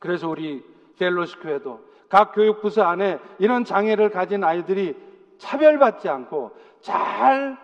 그래서 0.00 0.28
우리 0.28 0.64
펠로시 0.98 1.38
교회도 1.38 1.80
각 2.08 2.32
교육부서 2.34 2.82
안에 2.82 3.18
이런 3.38 3.64
장애를 3.64 4.10
가진 4.10 4.42
아이들이 4.42 4.96
차별받지 5.38 6.08
않고 6.08 6.50
잘 6.80 7.56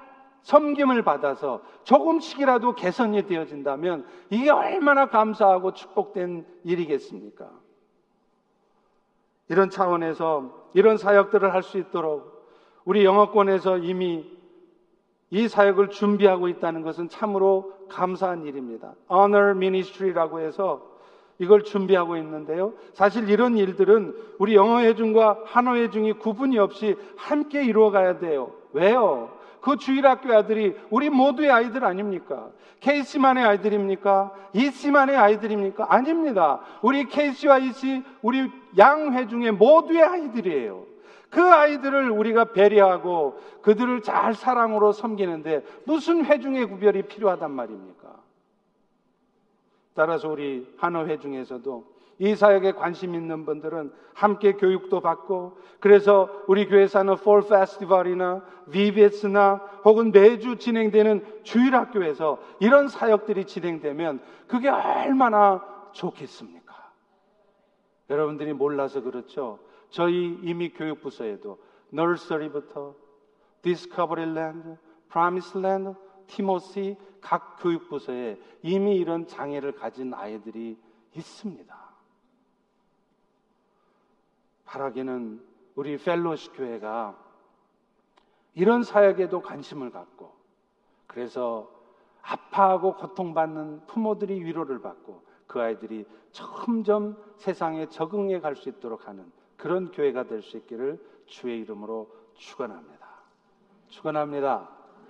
섬김을 0.42 1.02
받아서 1.02 1.62
조금씩이라도 1.84 2.74
개선이 2.74 3.26
되어진다면 3.26 4.06
이게 4.30 4.50
얼마나 4.50 5.06
감사하고 5.06 5.74
축복된 5.74 6.46
일이겠습니까? 6.64 7.50
이런 9.48 9.68
차원에서 9.68 10.70
이런 10.74 10.96
사역들을 10.96 11.52
할 11.52 11.62
수 11.62 11.76
있도록 11.78 12.40
우리 12.84 13.04
영어권에서 13.04 13.78
이미 13.78 14.39
이 15.30 15.46
사역을 15.48 15.90
준비하고 15.90 16.48
있다는 16.48 16.82
것은 16.82 17.08
참으로 17.08 17.72
감사한 17.88 18.44
일입니다. 18.46 18.94
Honor 19.10 19.50
Ministry라고 19.50 20.40
해서 20.40 20.90
이걸 21.38 21.62
준비하고 21.62 22.16
있는데요. 22.18 22.74
사실 22.92 23.28
이런 23.30 23.56
일들은 23.56 24.14
우리 24.38 24.54
영어회중과 24.54 25.42
한어회중이 25.46 26.14
구분이 26.14 26.58
없이 26.58 26.96
함께 27.16 27.64
이루어가야 27.64 28.18
돼요. 28.18 28.52
왜요? 28.72 29.30
그 29.60 29.76
주일학교 29.76 30.32
아들이 30.34 30.74
우리 30.90 31.10
모두의 31.10 31.50
아이들 31.50 31.84
아닙니까? 31.84 32.50
케이씨만의 32.80 33.44
아이들입니까? 33.44 34.32
이씨만의 34.54 35.16
아이들입니까? 35.16 35.86
아닙니다. 35.88 36.60
우리 36.82 37.06
케이씨와 37.06 37.58
이씨, 37.58 38.02
우리 38.22 38.50
양회중의 38.76 39.52
모두의 39.52 40.02
아이들이에요. 40.02 40.89
그 41.30 41.40
아이들을 41.40 42.10
우리가 42.10 42.46
배려하고 42.46 43.40
그들을 43.62 44.02
잘 44.02 44.34
사랑으로 44.34 44.92
섬기는데 44.92 45.64
무슨 45.84 46.24
회중의 46.24 46.66
구별이 46.66 47.02
필요하단 47.02 47.50
말입니까? 47.52 48.20
따라서 49.94 50.28
우리 50.28 50.66
한어회 50.76 51.18
중에서도 51.18 52.00
이 52.18 52.34
사역에 52.34 52.72
관심 52.72 53.14
있는 53.14 53.46
분들은 53.46 53.92
함께 54.12 54.52
교육도 54.52 55.00
받고 55.00 55.56
그래서 55.78 56.28
우리 56.48 56.68
교회에서는 56.68 57.16
Fall 57.16 57.42
Festival이나 57.46 58.42
VBS나 58.70 59.54
혹은 59.84 60.12
매주 60.12 60.56
진행되는 60.56 61.42
주일 61.44 61.74
학교에서 61.74 62.38
이런 62.58 62.88
사역들이 62.88 63.46
진행되면 63.46 64.20
그게 64.48 64.68
얼마나 64.68 65.64
좋겠습니까? 65.92 66.74
여러분들이 68.10 68.52
몰라서 68.52 69.00
그렇죠. 69.00 69.58
저희 69.90 70.38
이미 70.42 70.70
교육부서에도 70.70 71.58
nursery부터 71.90 72.94
Discovery 73.62 74.32
Land, 74.32 74.76
Promise 75.08 75.58
Land, 75.58 75.94
Timothy 76.26 76.96
각 77.20 77.56
교육부서에 77.60 78.40
이미 78.62 78.96
이런 78.96 79.26
장애를 79.26 79.72
가진 79.72 80.14
아이들이 80.14 80.78
있습니다. 81.14 81.90
바라기는 84.64 85.44
우리 85.74 85.96
휄로쉽 85.96 86.52
교회가 86.52 87.18
이런 88.54 88.82
사역에도 88.84 89.42
관심을 89.42 89.90
갖고 89.90 90.32
그래서 91.06 91.68
아파하고 92.22 92.94
고통받는 92.94 93.86
부모들이 93.86 94.44
위로를 94.44 94.80
받고 94.80 95.24
그 95.46 95.60
아이들이 95.60 96.06
점점 96.30 97.16
세상에 97.36 97.86
적응해 97.86 98.40
갈 98.40 98.54
수 98.54 98.68
있도록 98.68 99.08
하는 99.08 99.32
그런 99.60 99.90
교회가 99.92 100.24
될 100.24 100.42
수 100.42 100.56
있기를 100.56 100.98
주의 101.26 101.60
이름으로 101.60 102.08
축원합니다. 102.34 103.06
축원합니다. 103.88 104.68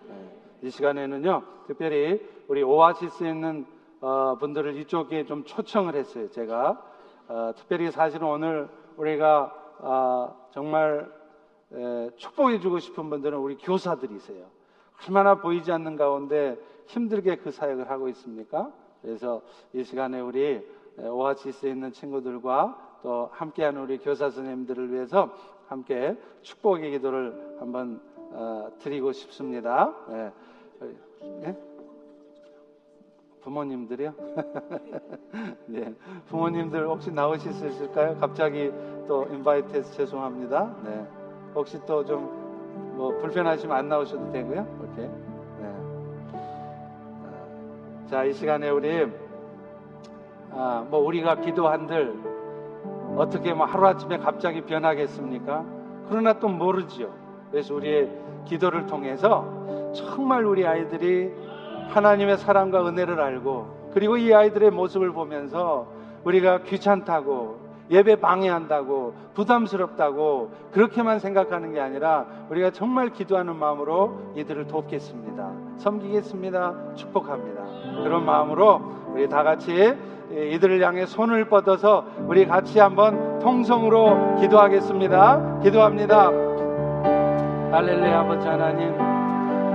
네. 0.09 0.41
이 0.63 0.71
시간에는요, 0.71 1.43
특별히 1.67 2.21
우리 2.49 2.63
오아시스에 2.63 3.31
있는 3.31 3.65
어, 4.01 4.37
분들을 4.39 4.77
이쪽에 4.79 5.25
좀 5.25 5.45
초청을 5.45 5.95
했어요. 5.95 6.29
제가 6.31 6.83
어, 7.29 7.53
특별히 7.57 7.91
사실은 7.91 8.27
오늘 8.27 8.69
우리가 8.97 9.55
어, 9.79 10.49
정말 10.51 11.11
에, 11.73 12.11
축복해주고 12.17 12.81
싶은 12.81 13.09
분들은 13.09 13.39
우리 13.39 13.57
교사들이세요. 13.57 14.45
얼마나 15.07 15.37
보이지 15.37 15.71
않는 15.71 15.97
가운데 15.97 16.59
힘들게 16.87 17.37
그 17.37 17.51
사역을 17.53 17.89
하고 17.89 18.09
있습니까? 18.09 18.73
그래서 19.01 19.43
이 19.73 19.85
시간에 19.85 20.21
우리 20.21 20.61
오아시스에 20.99 21.71
있는 21.71 21.93
친구들과 21.93 22.90
또 23.03 23.29
함께하는 23.33 23.83
우리 23.83 23.99
교사 23.99 24.31
선생님들을 24.31 24.93
위해서 24.93 25.35
함께 25.69 26.17
축복의 26.43 26.91
기도를 26.93 27.57
한번 27.61 28.01
어, 28.33 28.71
드리고 28.79 29.13
싶습니다. 29.13 29.95
예. 30.11 30.33
예? 31.47 31.57
부모님들이요? 33.43 34.15
네. 35.67 35.95
부모님들 36.29 36.87
혹시 36.87 37.11
나오실 37.11 37.53
수 37.53 37.67
있을까요? 37.67 38.17
갑자기 38.21 38.71
또 39.09 39.25
인바이트해서 39.31 39.93
죄송합니다. 39.93 40.77
네. 40.85 41.07
혹시 41.55 41.79
또 41.87 42.05
좀 42.05 42.51
뭐 43.01 43.17
불편하시면 43.19 43.75
안 43.75 43.89
나오셔도 43.89 44.31
되고요. 44.31 44.61
오케이. 44.83 45.07
네. 45.07 45.75
어, 47.25 48.07
자, 48.11 48.25
이 48.25 48.33
시간에 48.35 48.69
우리 48.69 49.11
아, 50.51 50.87
뭐 50.91 51.01
우리가 51.01 51.37
기도한들 51.37 52.15
어떻게 53.17 53.53
뭐 53.53 53.67
하루아침에 53.67 54.19
갑자기 54.19 54.63
변하겠습니까? 54.63 55.65
그러나 56.09 56.33
또 56.35 56.49
모르지요. 56.49 57.09
그래서 57.51 57.75
우리의 57.75 58.11
기도를 58.45 58.87
통해서 58.87 59.45
정말 59.95 60.45
우리 60.45 60.67
아이들이 60.67 61.31
하나님의 61.91 62.39
사랑과 62.39 62.87
은혜를 62.87 63.21
알고 63.21 63.91
그리고 63.93 64.17
이 64.17 64.33
아이들의 64.33 64.71
모습을 64.71 65.13
보면서 65.13 65.89
우리가 66.25 66.63
귀찮다고 66.63 67.71
예배 67.91 68.17
방해한다고 68.17 69.15
부담스럽다고 69.35 70.53
그렇게만 70.73 71.19
생각하는 71.19 71.73
게 71.73 71.81
아니라 71.81 72.27
우리가 72.49 72.71
정말 72.71 73.11
기도하는 73.11 73.57
마음으로 73.57 74.35
이들을 74.37 74.69
돕겠습니다. 74.69 75.53
섬기겠습니다. 75.79 76.95
축복합니다. 76.95 77.65
그런 78.05 78.25
마음으로 78.25 78.81
우리 79.13 79.29
다 79.29 79.43
같이 79.43 79.97
이들을 80.31 80.81
향해 80.85 81.07
손을 81.07 81.47
뻗어서 81.47 82.05
우리 82.27 82.47
같이 82.47 82.79
한번 82.79 83.41
통성으로 83.41 84.37
기도하겠습니다. 84.41 85.61
기도합니다. 85.63 86.31
할렐루야 87.73 88.21
아버지 88.21 88.47
하나님 88.47 88.95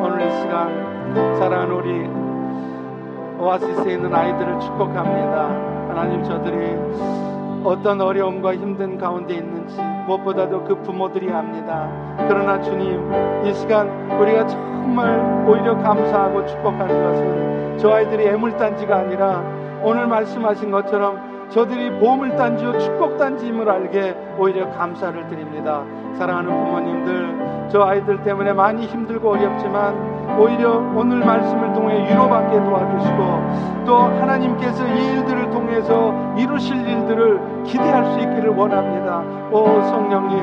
오늘 0.01 0.28
이 0.28 0.32
시간 0.32 1.36
사랑하는 1.38 1.76
우리 1.76 3.43
오아시스에 3.43 3.93
있는 3.93 4.14
아이들을 4.14 4.60
축복합니다. 4.62 5.49
하나님 5.89 6.24
저들이 6.24 7.66
어떤 7.66 7.99
어려움과 7.99 8.56
힘든 8.56 8.97
가운데 8.97 9.36
있는지 9.36 9.78
무엇보다도 10.08 10.64
그 10.64 10.82
부모들이 10.84 11.32
압니다. 11.32 11.89
그러나 12.28 12.62
주님, 12.62 13.12
이 13.43 13.53
시간 13.53 13.89
우리가 14.12 14.45
정말 14.47 15.45
오히려 15.47 15.76
감사하고 15.78 16.45
축복하는 16.45 16.88
것은 16.88 17.78
저 17.80 17.91
아이들이 17.91 18.28
애물단지가 18.28 18.95
아니라 18.95 19.55
오늘 19.86 20.07
말씀하신 20.07 20.71
것처럼 20.71 21.36
저들이 21.51 21.99
보물 21.99 22.36
단지요 22.36 22.79
축복 22.79 23.19
단지임을 23.19 23.69
알게 23.69 24.15
오히려 24.39 24.67
감사를 24.71 25.27
드립니다. 25.27 25.83
사랑하는 26.17 26.49
부모님들, 26.49 27.69
저 27.69 27.83
아이들 27.83 28.23
때문에 28.23 28.51
많이 28.51 28.88
힘들고 28.88 29.33
어렵지만 29.33 30.39
오히려 30.39 30.77
오늘 30.95 31.19
말씀을 31.19 31.73
통해 31.73 32.09
위로받게 32.09 32.63
도와주시고 32.63 33.86
또 33.86 33.95
하나님께서 33.95 34.88
이 34.88 35.05
일들을 35.13 35.51
통해서 35.51 36.13
이루실 36.36 36.77
일들을 36.77 37.63
기대할 37.63 38.05
수 38.05 38.19
있기를 38.21 38.49
원합니다. 38.49 39.19
오 39.51 39.65
성령님, 39.83 40.39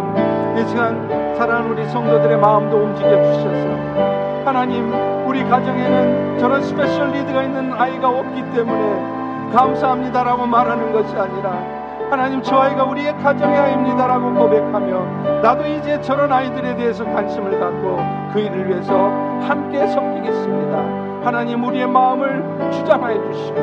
이 0.57 0.69
시간 0.69 1.35
사랑하는 1.37 1.73
우리 1.73 1.85
성도들의 1.89 2.39
마음도 2.39 2.77
움직여 2.77 3.11
주셔서 3.25 4.23
하나님 4.45 4.93
우리 5.27 5.43
가정에는 5.45 6.39
저런 6.39 6.63
special 6.63 7.11
need가 7.11 7.43
있는 7.43 7.73
아이가 7.73 8.09
없기 8.09 8.43
때문에 8.55 9.22
감사합니다라고 9.53 10.47
말하는 10.47 10.93
것이 10.93 11.15
아니라 11.17 11.83
하나님 12.11 12.43
저 12.43 12.57
아이가 12.57 12.85
우리의 12.85 13.17
가정의 13.19 13.57
아이입니다라고 13.57 14.35
고백하며 14.35 15.41
나도 15.41 15.67
이제 15.67 16.01
저런 16.03 16.31
아이들에 16.31 16.77
대해서 16.77 17.05
관심을 17.05 17.59
갖고 17.59 17.99
그 18.33 18.41
일을 18.41 18.69
위해서 18.69 18.93
함께 19.41 19.87
섬기겠습니다. 19.87 21.25
하나님 21.25 21.65
우리의 21.65 21.87
마음을 21.87 22.71
주장하여 22.71 23.33
주시고 23.33 23.55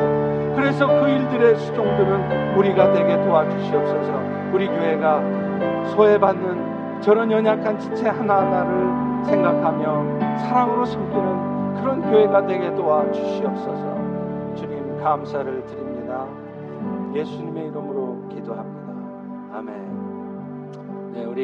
그래서 0.56 0.86
그 0.86 1.08
일들의 1.08 1.56
수종드는 1.56 2.56
우리가 2.56 2.92
되게 2.92 3.16
도와주시옵소서 3.22 4.20
우리 4.52 4.66
교회가 4.66 5.22
소외받는 5.90 7.00
저런 7.02 7.30
연약한 7.30 7.78
지체 7.78 8.08
하나하나를 8.08 9.24
생각하며 9.26 10.38
사랑으로 10.38 10.84
섬기는 10.86 11.74
그런 11.80 12.02
교회가 12.02 12.46
되게 12.46 12.74
도와주시옵소서 12.74 13.99
감사를 15.00 15.66
드립니다. 15.66 16.26
예수님의 17.14 17.68
이름으로 17.68 18.28
기도합니다. 18.28 19.58
아멘. 19.58 21.12
네, 21.12 21.24
우리 21.24 21.38